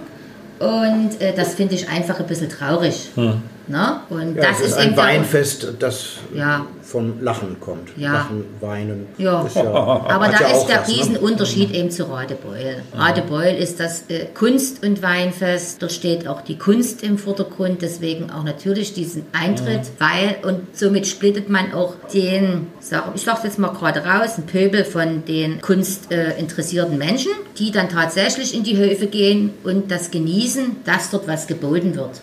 [0.58, 3.10] Und äh, das finde ich einfach ein bisschen traurig.
[3.68, 4.00] Ne?
[4.10, 6.66] Und Ja, das ist ist ein Weinfest, das Ja.
[6.82, 7.90] von Lachen kommt.
[7.98, 8.14] Ja.
[8.14, 9.08] Lachen, Weinen.
[9.18, 9.46] Ja.
[9.56, 10.96] Aber da ist der was, ne?
[10.96, 12.84] Riesenunterschied eben zu Radebeul.
[12.94, 15.82] Radebeul ist das äh, Kunst- und Weinfest.
[15.82, 21.08] Dort steht auch die Kunst im Vordergrund, deswegen auch natürlich diesen Eintritt, weil und somit
[21.08, 25.62] splittet man auch den, sag, ich sage jetzt mal gerade raus, einen Pöbel von den
[25.62, 31.28] kunstinteressierten äh, Menschen, die dann tatsächlich in die Höfe gehen und das genießen, dass dort
[31.28, 32.22] was geboten wird.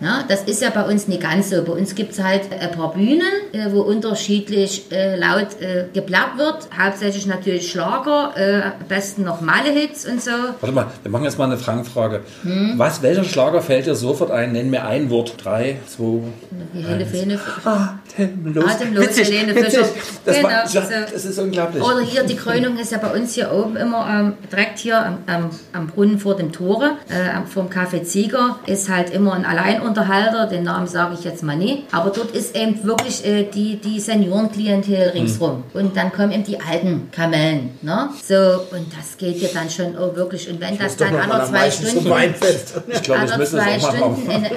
[0.00, 1.62] Ja, das ist ja bei uns nicht ganz so.
[1.62, 3.22] Bei uns gibt es halt ein paar Bühnen,
[3.52, 6.68] äh, wo unterschiedlich äh, laut äh, geplappt wird.
[6.76, 10.30] Hauptsächlich natürlich Schlager, äh, am besten noch Malle-Hits und so.
[10.60, 12.20] Warte mal, wir machen jetzt mal eine Fangfrage.
[12.42, 12.74] Hm?
[12.76, 14.52] Was, welcher Schlager fällt dir sofort ein?
[14.52, 15.34] Nenn mir ein Wort.
[15.42, 16.22] Drei, zwei,
[16.74, 17.38] Die Helle Fene.
[17.64, 18.64] Atemlos.
[18.64, 19.80] Atemlos, Witzig, Helene witzig.
[19.80, 19.88] Fischer.
[20.24, 20.80] Das, Genau, war, so.
[21.12, 21.82] das ist unglaublich.
[21.82, 25.18] Oder hier, die Krönung ist ja bei uns hier oben immer ähm, direkt hier am,
[25.26, 29.44] am, am Brunnen vor dem Tore, äh, vom Café Zieger, ist halt immer ein
[29.84, 31.84] Alleinunterhalter, den Namen sage ich jetzt mal nie.
[31.92, 35.64] Aber dort ist eben wirklich äh, die, die Seniorenklientel ringsrum.
[35.74, 37.70] Und dann kommen eben die alten Kamellen.
[37.82, 38.08] Ne?
[38.26, 40.48] So, und das geht hier dann schon auch wirklich.
[40.50, 44.26] Und wenn das Ist doch dann alle zwei Stunden ich glaube, ich alle zwei Stunden
[44.26, 44.44] machen.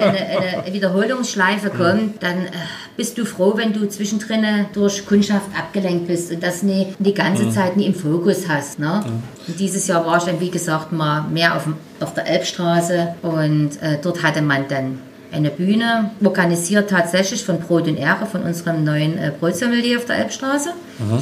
[0.64, 2.50] eine, Wiederholungsschleife kommt, dann äh,
[2.96, 7.44] bist du froh, wenn du zwischendrin durch Kundschaft abgelenkt bist und das nie, die ganze
[7.44, 7.52] Mhm.
[7.52, 8.78] Zeit nie im Fokus hast.
[8.78, 9.02] Ne?
[9.46, 13.14] Und dieses Jahr war ich dann, wie gesagt, mal mehr auf, dem- auf der Elbstraße
[13.22, 15.00] und äh, dort hatte man dann
[15.32, 20.16] eine Bühne, organisiert tatsächlich von Brot und Ehre, von unserem neuen äh, Brotsommelier auf der
[20.18, 20.70] Elbstraße,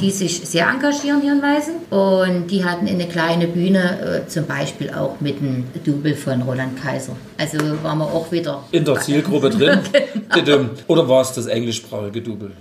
[0.01, 1.73] die sich sehr engagieren hier in Meißen.
[1.89, 6.81] Und die hatten eine kleine Bühne, äh, zum Beispiel auch mit einem Double von Roland
[6.81, 7.15] Kaiser.
[7.37, 9.79] Also waren wir auch wieder In der Zielgruppe drin.
[10.33, 10.69] Genau.
[10.87, 12.51] Oder war es das englischsprachige Double?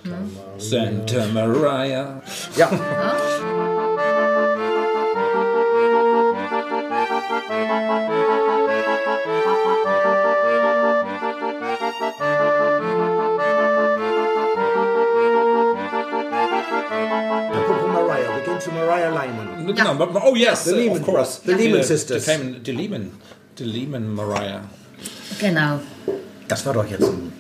[0.58, 2.22] Santa Maria.
[2.56, 3.55] Ja, apropos
[19.76, 20.08] Genau.
[20.24, 21.40] Oh yes, The Lehman of course.
[21.44, 22.24] The Lehman Die- Sisters.
[22.24, 23.10] Die, Lehman- die Lehman.
[23.58, 24.60] Die Lehman Mariah.
[25.40, 25.80] Genau.
[26.48, 27.32] Das war doch jetzt ein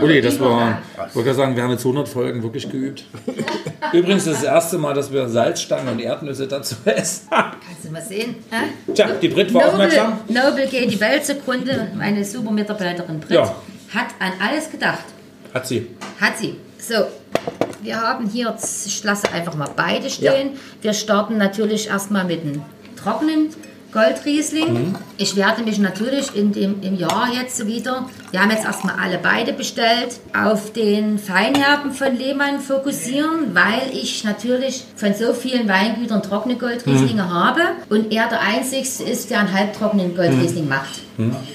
[0.00, 3.04] Uli, das war, ich wollte gerade sagen, wir haben jetzt 100 Folgen wirklich geübt.
[3.92, 7.28] Übrigens das erste Mal, dass wir Salzstangen und Erdnüsse dazu essen.
[7.30, 8.36] Kannst du mal sehen?
[8.50, 8.92] Hä?
[8.94, 10.20] Tja, die Brit war Noble, aufmerksam.
[10.28, 11.88] Noble geht die Welt zugrunde.
[11.96, 13.44] Meine super Mitarbeiterin Brit Ja.
[13.94, 15.04] hat an alles gedacht.
[15.54, 15.88] Hat sie.
[16.20, 16.56] Hat sie.
[16.78, 16.94] So,
[17.82, 18.56] wir haben hier,
[18.86, 20.50] ich lasse einfach mal beide stehen.
[20.80, 22.62] Wir starten natürlich erstmal mit einem
[22.96, 23.50] trockenen
[23.92, 24.72] Goldriesling.
[24.72, 24.94] Mhm.
[25.18, 29.18] Ich werde mich natürlich in dem, im Jahr jetzt wieder, wir haben jetzt erstmal alle
[29.22, 36.22] beide bestellt, auf den Feinherben von Lehmann fokussieren, weil ich natürlich von so vielen Weingütern
[36.22, 37.30] trockene Goldrieslinge Mhm.
[37.32, 37.60] habe
[37.90, 41.00] und er der einzigste ist, der einen halbtrockenen Goldriesling macht.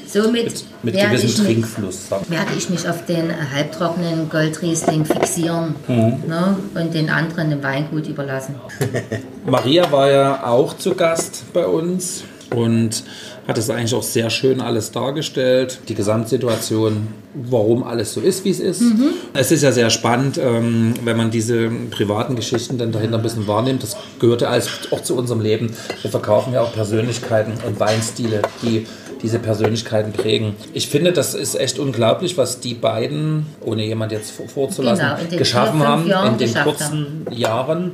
[0.07, 0.53] Somit Mhm.
[0.83, 1.79] Mit werde ich mit-
[2.11, 2.29] man.
[2.29, 8.55] werde ich mich auf den halbtrockenen Goldriesling fixieren ne, und den anderen dem Weingut überlassen.
[9.45, 12.23] Maria war ja auch zu Gast bei uns
[12.55, 13.03] und
[13.47, 18.49] hat es eigentlich auch sehr schön alles dargestellt, die Gesamtsituation, warum alles so ist, wie
[18.51, 18.81] es ist.
[19.33, 23.47] Es ist ja sehr spannend, ähm, wenn man diese privaten Geschichten dann dahinter ein bisschen
[23.47, 23.83] wahrnimmt.
[23.83, 25.71] Das gehört ja alles auch zu unserem Leben.
[26.01, 28.85] Wir verkaufen ja auch Persönlichkeiten und Weinstile, die
[29.23, 30.53] diese Persönlichkeiten prägen.
[30.73, 35.37] Ich finde, das ist echt unglaublich, was die beiden, ohne jemand jetzt vor- vorzulassen, Genau,
[35.71, 37.91] fünf haben in den geschafft kurzen Jahren.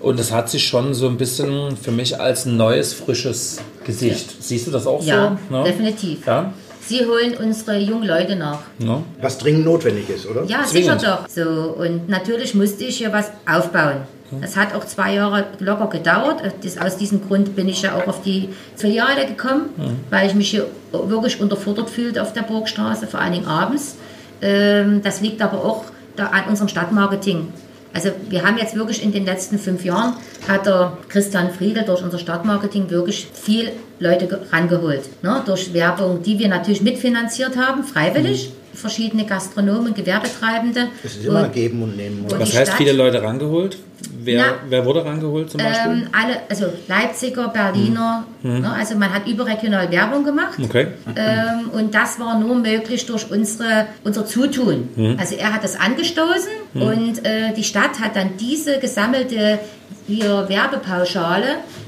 [0.00, 4.42] Und es hat sich schon so ein bisschen für mich als ein neues, frisches Gesicht.
[4.42, 5.56] Siehst du das auch Ja, so?
[5.56, 5.64] Ne?
[5.64, 6.26] definitiv.
[6.26, 6.52] Ja?
[6.80, 8.60] Sie holen unsere jungen Leute nach.
[8.78, 9.02] Ne?
[9.20, 10.44] Was dringend notwendig ist, oder?
[10.44, 11.00] Ja, Zwingend.
[11.00, 11.28] sicher doch.
[11.28, 13.98] So, und natürlich musste ich hier was aufbauen.
[14.40, 16.40] Das hat auch zwei Jahre locker gedauert.
[16.62, 19.70] Das, aus diesem Grund bin ich ja auch auf die Filiale gekommen,
[20.08, 23.96] weil ich mich hier wirklich unterfordert fühlte auf der Burgstraße, vor allen Dingen abends.
[24.40, 25.84] Ähm, das liegt aber auch
[26.14, 27.48] da an unserem Stadtmarketing.
[27.92, 30.14] Also wir haben jetzt wirklich in den letzten fünf Jahren,
[30.46, 35.02] hat der Christian Friedel durch unser Stadtmarketing wirklich viel Leute ge- rangeholt.
[35.22, 35.42] Ne?
[35.44, 38.52] Durch Werbung, die wir natürlich mitfinanziert haben, freiwillig.
[38.72, 40.88] Verschiedene Gastronomen, Gewerbetreibende.
[41.02, 42.24] Es ist immer Und- geben und nehmen.
[42.24, 42.34] Oder?
[42.36, 43.76] Und Was heißt Stadt- viele Leute rangeholt?
[44.22, 45.92] Wer, Na, wer wurde rangeholt zum Beispiel?
[45.92, 50.58] Ähm, alle, also Leipziger, Berliner, ne, also man hat überregional Werbung gemacht.
[50.62, 50.88] okay.
[51.16, 55.16] Ähm, und das war nur möglich durch unsere, unser Zutun.
[55.18, 59.58] Also er hat das angestoßen und äh, die Stadt hat dann diese gesammelte
[60.06, 61.46] hier Werbepauschale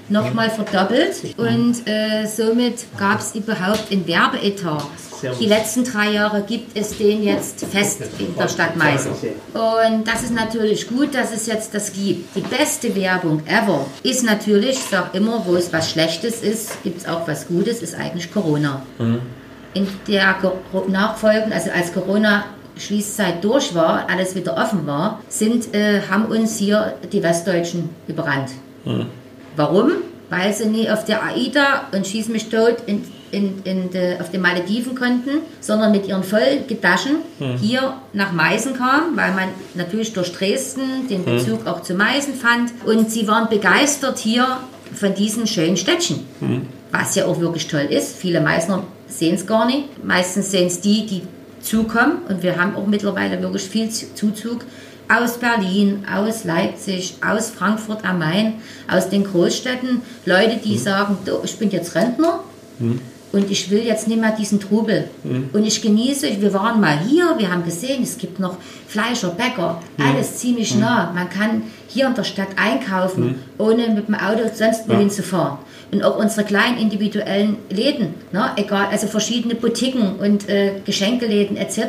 [0.09, 4.85] nochmal verdoppelt und äh, somit gab es überhaupt einen Werbeetat.
[5.41, 9.13] Die letzten drei Jahre gibt es den jetzt fest in der Stadt Meißen.
[9.55, 12.35] Und das ist natürlich gut, dass es jetzt das gibt.
[12.35, 17.03] Die beste Werbung ever ist natürlich, ich sage immer, wo es was Schlechtes ist, gibt
[17.03, 18.83] es auch was Gutes, ist eigentlich Corona.
[19.75, 22.45] In der Go- Nachfolgen, also als Corona
[22.77, 28.51] Schließzeit durch war, alles wieder offen war, sind, äh, haben uns hier die Westdeutschen überrannt.
[29.57, 29.93] Warum?
[30.31, 34.31] Weil sie nie auf der AIDA und Schieß mich tot in, in, in de, auf
[34.31, 37.17] den Malediven konnten, sondern mit ihren vollen Getaschen
[37.61, 42.73] hier nach Meißen kamen, weil man natürlich durch Dresden den Bezug auch zu Meißen fand.
[42.87, 44.47] Und sie waren begeistert hier
[44.95, 46.21] von diesem schönen Städtchen.
[46.93, 48.17] Was ja auch wirklich toll ist.
[48.17, 50.05] Viele Meißner sehen es gar nicht.
[50.05, 51.23] Meistens sehen es die, die
[51.63, 52.19] zukommen.
[52.29, 54.65] Und wir haben auch mittlerweile wirklich viel Zuzug
[55.09, 58.55] aus Berlin, aus Leipzig, aus Frankfurt am Main,
[58.91, 60.03] aus den Großstädten.
[60.27, 62.41] Leute, die sagen, du, ich bin jetzt Rentner
[63.33, 65.09] und ich will jetzt nicht mehr diesen Trubel.
[65.53, 68.57] Und ich genieße, wir waren mal hier, wir haben gesehen, es gibt noch
[68.89, 71.13] Fleischer, Bäcker, alles ziemlich nah.
[71.15, 75.59] Man kann hier in der Stadt einkaufen, ohne mit dem Auto sonst wohin zu fahren.
[75.93, 81.81] Und auch unsere kleinen individuellen Läden, ne, egal, also verschiedene Boutiquen und äh, Geschenkeläden etc.,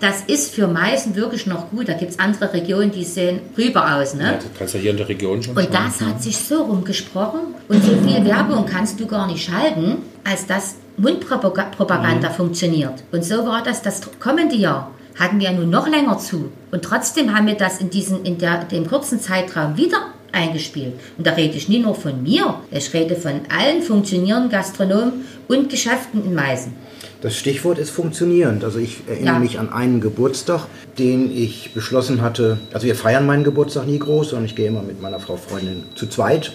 [0.00, 1.88] das ist für Meißen wirklich noch gut.
[1.88, 4.12] Da gibt es andere Regionen, die sehen rüber aus.
[4.14, 4.24] Ne?
[4.24, 5.72] Ja, das kannst du hier in der Region schon Und schauen.
[5.72, 10.46] das hat sich so rumgesprochen und so viel Werbung kannst du gar nicht schalten, als
[10.46, 13.02] dass Mundpropaganda funktioniert.
[13.12, 14.90] Und so war das das kommende Jahr.
[15.18, 16.52] Hatten wir ja nun noch länger zu.
[16.70, 20.94] Und trotzdem haben wir das in, diesen, in der, dem kurzen Zeitraum wieder eingespielt.
[21.16, 25.70] Und da rede ich nicht nur von mir, ich rede von allen funktionierenden Gastronomen und
[25.70, 26.72] Geschäften in Meißen.
[27.20, 28.62] Das Stichwort ist funktionierend.
[28.62, 29.38] Also ich erinnere Ja.
[29.40, 30.66] mich an einen Geburtstag,
[30.98, 32.58] den ich beschlossen hatte.
[32.72, 35.82] Also wir feiern meinen Geburtstag nie groß, sondern ich gehe immer mit meiner Frau Freundin
[35.96, 36.52] zu zweit.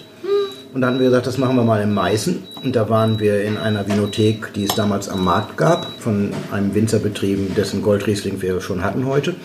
[0.74, 2.44] Und dann haben wir gesagt, das machen wir mal in Meißen.
[2.64, 6.74] Und da waren wir in einer Vinothek, die es damals am Markt gab, von einem
[6.74, 9.36] Winzer betrieben, dessen Goldriesling wir schon hatten heute.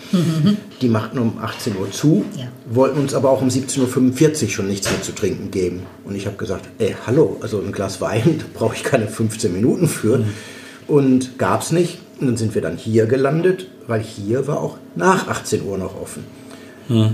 [0.81, 2.45] Die machten um 18 Uhr zu, Ja.
[2.67, 5.83] wollten uns aber auch um 17.45 Uhr schon nichts mehr zu trinken geben.
[6.03, 9.53] Und ich habe gesagt, ey, hallo, also ein Glas Wein, da brauche ich keine 15
[9.53, 10.23] Minuten für.
[10.87, 11.99] Und gab es nicht.
[12.19, 16.01] Und dann sind wir dann hier gelandet, weil hier war auch nach 18 Uhr noch
[16.01, 16.23] offen.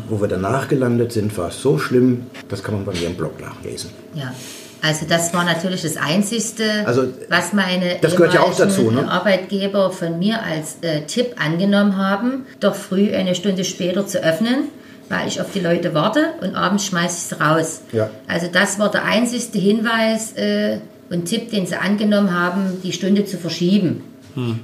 [0.10, 3.16] Wo wir danach gelandet sind, war es so schlimm, das kann man bei mir im
[3.16, 3.92] Blog nachlesen.
[4.14, 4.34] Ja.
[4.82, 9.10] Also das war natürlich das Einzigste, Also, was meine das gehört ja auch dazu, ne?
[9.10, 14.70] Arbeitgeber von mir als äh, Tipp angenommen haben, doch früh eine Stunde später zu öffnen,
[15.10, 17.82] weil ich auf die Leute warte und abends schmeiße ich es raus.
[17.94, 18.12] Ja.
[18.28, 20.78] Also das war der einzigste Hinweis äh,
[21.10, 24.04] und Tipp, den sie angenommen haben, die Stunde zu verschieben.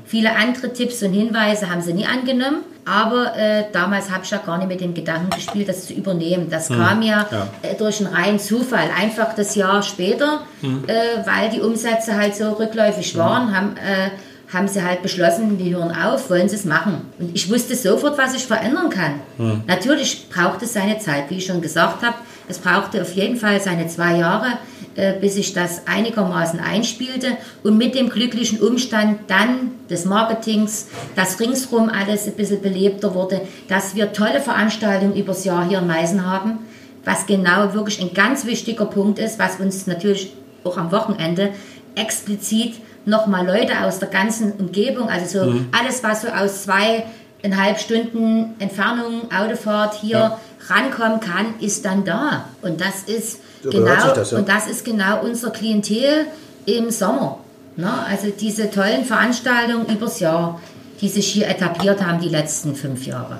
[0.05, 4.37] Viele andere Tipps und Hinweise haben sie nie angenommen, aber äh, damals habe ich ja
[4.37, 6.47] gar nicht mit dem Gedanken gespielt, das zu übernehmen.
[6.49, 7.25] Das kam ja,
[7.61, 10.41] Äh, durch einen reinen Zufall, einfach das Jahr später,
[10.87, 10.93] äh,
[11.25, 14.09] weil die Umsätze halt so rückläufig waren, haben, äh,
[14.53, 17.01] haben sie halt beschlossen, die hören auf, wollen sie es machen.
[17.19, 19.21] Und ich wusste sofort, was ich verändern kann.
[19.67, 22.15] Natürlich braucht es seine Zeit, wie ich schon gesagt habe.
[22.49, 24.57] Es brauchte auf jeden Fall seine zwei Jahre,
[24.95, 31.39] äh, bis ich das einigermaßen einspielte und mit dem glücklichen Umstand dann des Marketings, dass
[31.39, 36.25] ringsrum alles ein bisschen belebter wurde, dass wir tolle Veranstaltungen übers Jahr hier in Meißen
[36.25, 36.59] haben,
[37.05, 40.33] was genau wirklich ein ganz wichtiger Punkt ist, was uns natürlich
[40.63, 41.49] auch am Wochenende
[41.95, 42.75] explizit
[43.05, 49.31] nochmal Leute aus der ganzen Umgebung, also so alles, was so aus zweieinhalb Stunden Entfernung,
[49.31, 50.37] Autofahrt hier
[50.67, 52.45] rankommen kann, ist dann da.
[52.61, 54.37] Und das ist So genau das, ja.
[54.37, 56.25] und das ist genau unser Klientel
[56.65, 57.39] im Sommer.
[57.77, 57.91] Ne?
[58.07, 60.59] Also diese tollen Veranstaltungen übers Jahr,
[60.99, 63.39] die sich hier etabliert haben die letzten fünf Jahre.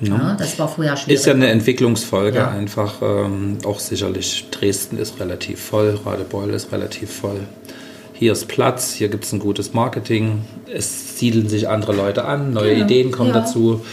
[0.00, 0.34] Ja.
[0.36, 1.20] das war früher schwierig.
[1.20, 2.50] Ist ja eine Entwicklungsfolge Ja.
[2.50, 2.94] einfach.
[3.02, 7.40] Ähm, auch sicherlich Dresden ist relativ voll, Radebeul ist relativ voll.
[8.12, 10.40] Hier ist Platz, hier gibt es ein gutes Marketing.
[10.72, 13.40] Es siedeln sich andere Leute an, neue Genau, Ideen kommen ja.
[13.40, 13.84] dazu.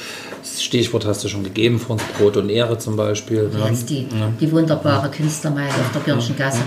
[0.52, 3.50] Das Stichwort hast du schon gegeben, von uns Brot und Ehre zum Beispiel.
[3.50, 3.70] Ne?
[3.70, 4.08] Jetzt die,
[4.40, 6.62] die wunderbare Künstlermeile auf der Birchengasse.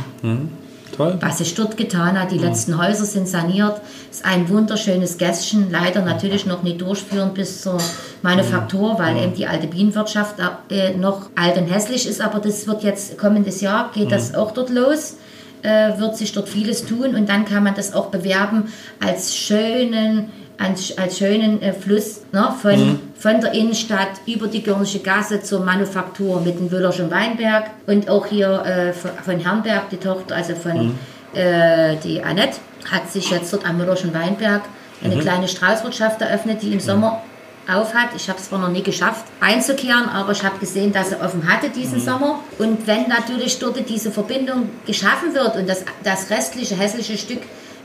[0.97, 1.17] Toll.
[1.21, 3.81] Was sich dort getan hat, die letzten Häuser sind saniert,
[4.11, 7.79] ist ein wunderschönes Gästchen, leider natürlich noch nicht durchführend bis zur
[8.21, 10.35] Manufaktur, weil eben die alte Bienenwirtschaft
[10.71, 14.53] äh, noch alt und hässlich ist, aber das wird jetzt kommendes Jahr, geht das auch
[14.53, 15.17] dort los,
[15.63, 17.15] äh, wird sich dort vieles tun.
[17.15, 18.65] Und dann kann man das auch bewerben
[19.01, 25.01] als schönen als, als schönen äh, Fluss ne, von, von der Innenstadt über die Görnische
[25.01, 29.97] Gasse zur Manufaktur mit dem Wöllerschen Weinberg und auch hier äh, von, von Herrenberg, die
[29.97, 30.95] Tochter, also von
[31.35, 32.59] äh, die Annette,
[32.91, 34.63] hat sich jetzt dort am Müllerschen Weinberg
[35.05, 37.23] eine kleine Straußwirtschaft eröffnet, die im Sommer
[37.69, 38.11] auf hat.
[38.17, 41.47] Ich habe es zwar noch nie geschafft einzukehren, aber ich habe gesehen, dass er offen
[41.49, 42.41] hatte diesen Sommer.
[42.59, 47.41] Und wenn natürlich dort diese Verbindung geschaffen wird und das, das restliche hässliche Stück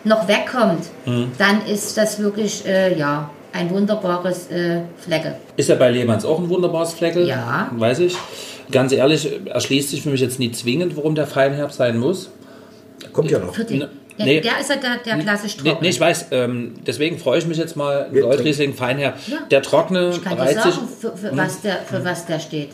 [0.08, 0.86] noch wegkommt,
[1.38, 5.36] dann ist das wirklich äh, ja, ein wunderbares äh, Flecke.
[5.56, 7.28] Ist ja bei Lehmanns auch ein wunderbares Fleckel.
[7.28, 7.70] Ja.
[7.72, 8.16] Weiß ich.
[8.72, 12.30] Ganz ehrlich, erschließt sich für mich jetzt nie zwingend, warum der Feinherb sein muss.
[13.14, 13.54] Kommt ja noch.
[13.54, 13.82] Für den,
[14.18, 14.42] ja, nee.
[14.42, 15.84] Der ist ja der, der klassisch Nee, trocken.
[15.84, 19.16] nee, ich weiß, ähm, deswegen freue ich mich jetzt mal, Wir Goldriesling Feinherb.
[19.28, 19.38] Ja.
[19.50, 22.70] Der trockene Ich kann dir sagen, für, für, was der, für was der steht.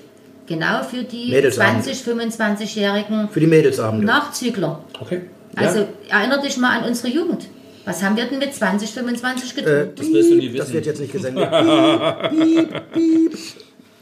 [0.48, 1.86] Genau für die Mädelsabend.
[1.86, 2.04] 20-,
[2.50, 4.06] 25-jährigen Für die Mädelsabende.
[4.06, 4.80] Nachzügler.
[5.00, 5.22] Okay.
[5.56, 5.80] Also
[6.10, 7.48] ja, erinnere dich mal an unsere Jugend.
[7.86, 9.92] Was haben wir denn mit 20, 25 getrunken?
[9.96, 10.58] das wirst du nie wissen.
[10.58, 11.50] Das wird jetzt nicht gesendet.
[11.52, 13.38] Piep, piep, piep.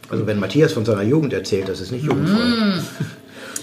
[0.10, 2.80] Also wenn Matthias von seiner Jugend erzählt, das ist nicht jugendvoll.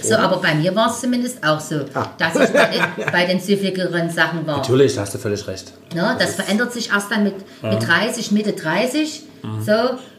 [0.03, 2.07] so, aber bei mir war es zumindest auch so, Ah.
[2.19, 4.57] dass ich bei den, bei den süffigeren Sachen war.
[4.57, 5.73] Natürlich, da hast du völlig recht.
[5.95, 9.23] Ne, das verändert sich erst dann mit, mit 30, Mitte 30.
[9.65, 9.73] So,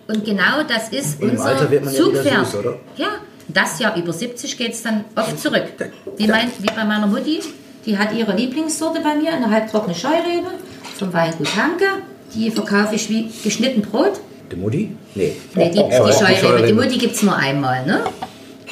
[0.08, 2.46] und genau das ist Im unser Alter wird man ja Zugpferd.
[2.46, 2.76] süß, oder?
[2.96, 3.08] Ja,
[3.48, 5.64] das Jahr über 70 geht es dann oft zurück.
[6.18, 7.40] Wie, mein, wie bei meiner Mutti,
[7.86, 10.50] die hat ihre Lieblingssorte bei mir, eine halbtrockene Scheurebe
[10.98, 11.86] vom Weingut Hanke.
[12.34, 14.20] Die verkaufe ich wie geschnitten Brot.
[14.52, 14.96] Die Mutti?
[15.16, 15.36] Nee.
[15.56, 18.04] Nee, die, die Scheurebe, die Mutti gibt es nur einmal, ne?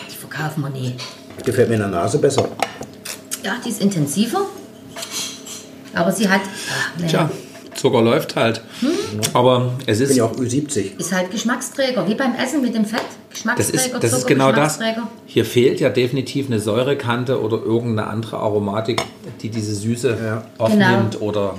[0.09, 0.95] Die verkaufen wir nie.
[1.43, 2.49] Gefällt mir in der Nase besser.
[3.43, 4.41] Ja, die ist intensiver.
[5.93, 7.29] Aber sie hat, ach, Tja,
[7.73, 8.61] Zucker läuft halt.
[8.81, 8.89] Hm?
[9.33, 10.97] Aber es Ich bin ist, ja auch Ü70.
[10.99, 12.99] ist halt Geschmacksträger, wie beim Essen mit dem Fett.
[12.99, 14.79] das Geschmacksträger, ist, das ist genau das.
[15.25, 19.01] Hier fehlt ja definitiv eine Säurekante oder irgendeine andere Aromatik,
[19.41, 20.43] die diese Süße Ja.
[20.57, 21.25] aufnimmt Genau.
[21.25, 21.53] oder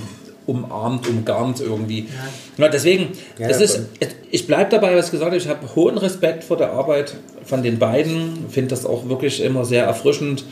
[0.46, 2.08] umarmt, umgarnt irgendwie.
[2.56, 2.68] Ja.
[2.68, 3.80] deswegen, Ja, es ja, ist,
[4.30, 5.36] ich bleibe dabei, was ich gesagt habe.
[5.36, 8.46] Ich habe hohen Respekt vor der Arbeit von den beiden.
[8.48, 10.44] Finde das auch wirklich immer sehr erfrischend,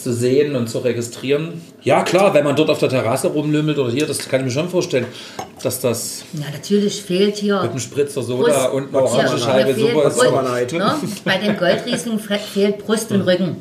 [0.00, 1.60] zu sehen und zu registrieren.
[1.82, 4.52] Ja, klar, wenn man dort auf der Terrasse rumlümmelt oder hier, das kann ich mir
[4.52, 5.06] schon vorstellen,
[5.62, 7.60] dass das Ja, natürlich fehlt hier.
[7.60, 10.16] mit einem Spritzer Soda Brust- und einer Orangenscheibe super ist.
[10.18, 10.72] Brust, halt?
[10.72, 10.94] ne?
[11.24, 13.56] Bei den Goldriesling fe- fehlt Brust und Rücken.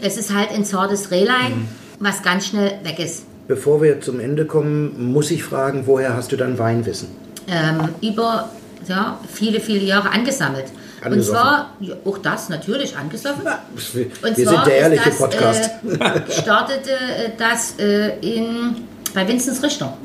[0.00, 1.68] Es ist halt ein zartes Rehlein,
[2.00, 3.24] was ganz schnell weg ist.
[3.46, 7.08] Bevor wir zum Ende kommen, muss ich fragen, woher hast du dein Weinwissen?
[7.46, 8.50] Ähm, über
[8.86, 10.66] ja, viele, viele Jahre angesammelt.
[11.04, 13.44] Und zwar, ja, auch das natürlich angesoffen.
[13.92, 15.70] Wir, Und wir zwar sind der ehrliche das, Podcast.
[15.84, 18.76] Äh, startete äh, das äh, in,
[19.14, 19.96] bei Vinzenz Richter.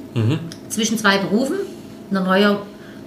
[0.70, 1.56] Zwischen zwei Berufen,
[2.12, 2.58] einer neuen,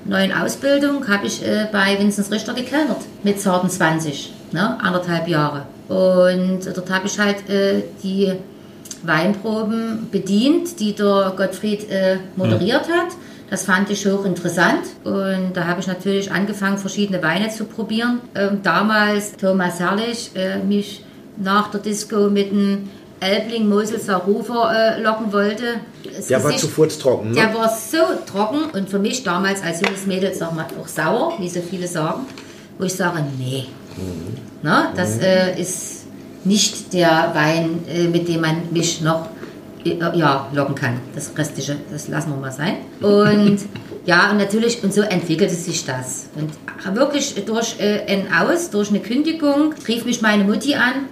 [0.05, 3.03] neuen Ausbildung, habe ich äh, bei Vinzenz Richter gekellnert.
[3.23, 5.67] Mit zarten 20, ne, anderthalb Jahre.
[5.89, 8.33] Und dort habe ich halt äh, die
[9.05, 13.13] Weinproben bedient, die der Gottfried äh, moderiert hat.
[13.49, 18.21] Das fand ich hochinteressant und da habe ich natürlich angefangen, verschiedene Weine zu probieren.
[18.35, 21.05] Ähm, damals Thomas Herrlich äh, mich
[21.37, 22.89] nach der Disco mit einem
[23.21, 25.65] Elbling Moselser Rufer äh, locken wollte.
[26.17, 27.37] Das Der war Gesicht- zu furztrocken, ne?
[27.37, 27.99] Der war so
[28.31, 31.87] trocken und für mich damals als junges Mädel, sag mal, auch sauer, wie so viele
[31.87, 32.27] sagen,
[32.79, 33.67] wo ich sage, nee,
[34.63, 36.07] na, das äh, ist
[36.45, 39.29] nicht der Wein, äh, mit dem man mich noch
[39.95, 41.01] ja, locken kann.
[41.15, 42.77] Das Restliche, das lassen wir mal sein.
[43.01, 43.59] Und
[44.07, 46.29] ja, und natürlich, und so entwickelte sich das.
[46.35, 46.51] Und
[46.97, 51.07] wirklich durch äh, ein Aus, durch eine Kündigung, rief mich meine Mutti an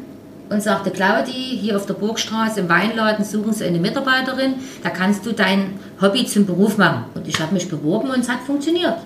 [0.50, 5.24] und sagte, Claudi, hier auf der Burgstraße im Weinladen suchen sie eine Mitarbeiterin, da kannst
[5.26, 7.04] du dein Hobby zum Beruf machen.
[7.14, 8.96] Und ich habe mich beworben und es hat funktioniert.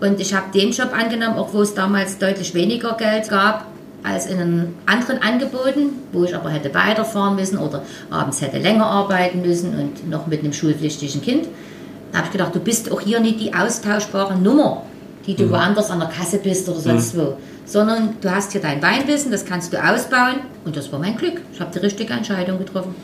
[0.00, 3.69] Und ich habe den Job angenommen, auch wo es damals deutlich weniger Geld gab
[4.02, 8.86] als in einem anderen Angeboten, wo ich aber hätte weiterfahren müssen oder abends hätte länger
[8.86, 11.48] arbeiten müssen und noch mit einem schulpflichtigen Kind.
[12.12, 14.84] Da habe ich gedacht, du bist auch hier nicht die austauschbare Nummer,
[15.26, 18.82] die du woanders an der Kasse bist oder sonst wo, sondern du hast hier dein
[18.82, 21.40] Weinwissen, das kannst du ausbauen und das war mein Glück.
[21.52, 22.94] Ich habe die richtige Entscheidung getroffen.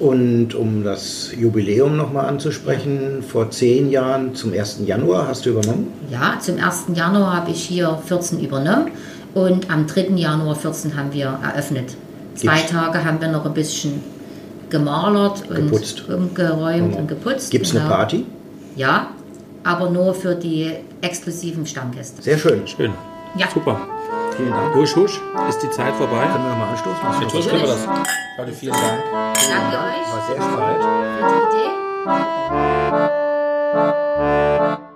[0.00, 4.82] Und um das Jubiläum nochmal anzusprechen, vor zehn Jahren zum 1.
[4.86, 5.92] Januar hast du übernommen.
[6.10, 6.86] Ja, zum 1.
[6.94, 8.92] Januar habe ich hier 14 übernommen
[9.34, 10.08] und am 3.
[10.16, 11.96] Januar 14 haben wir eröffnet.
[12.34, 14.02] Zwei Gibt's- Tage haben wir noch ein bisschen
[14.70, 16.08] gemalert und Geputzt.
[16.08, 17.50] umgeräumt und geputzt.
[17.50, 17.94] Gibt es eine genau.
[17.94, 18.26] Party?
[18.76, 19.08] Ja,
[19.64, 22.22] aber nur für die exklusiven Stammgäste.
[22.22, 22.66] Sehr schön.
[22.66, 22.92] Schön.
[23.36, 23.48] Ja.
[23.52, 23.80] Super.
[24.36, 24.74] Vielen Dank.
[24.74, 26.26] Husch, husch, ist die Zeit vorbei?
[26.32, 27.00] Können wir nochmal anstoßen?
[27.20, 27.86] Natürlich können wir das.
[28.38, 29.02] Leute, vielen Dank.
[29.12, 30.84] Danke euch War sehr spannend.
[31.18, 31.58] für die
[34.78, 34.87] Idee.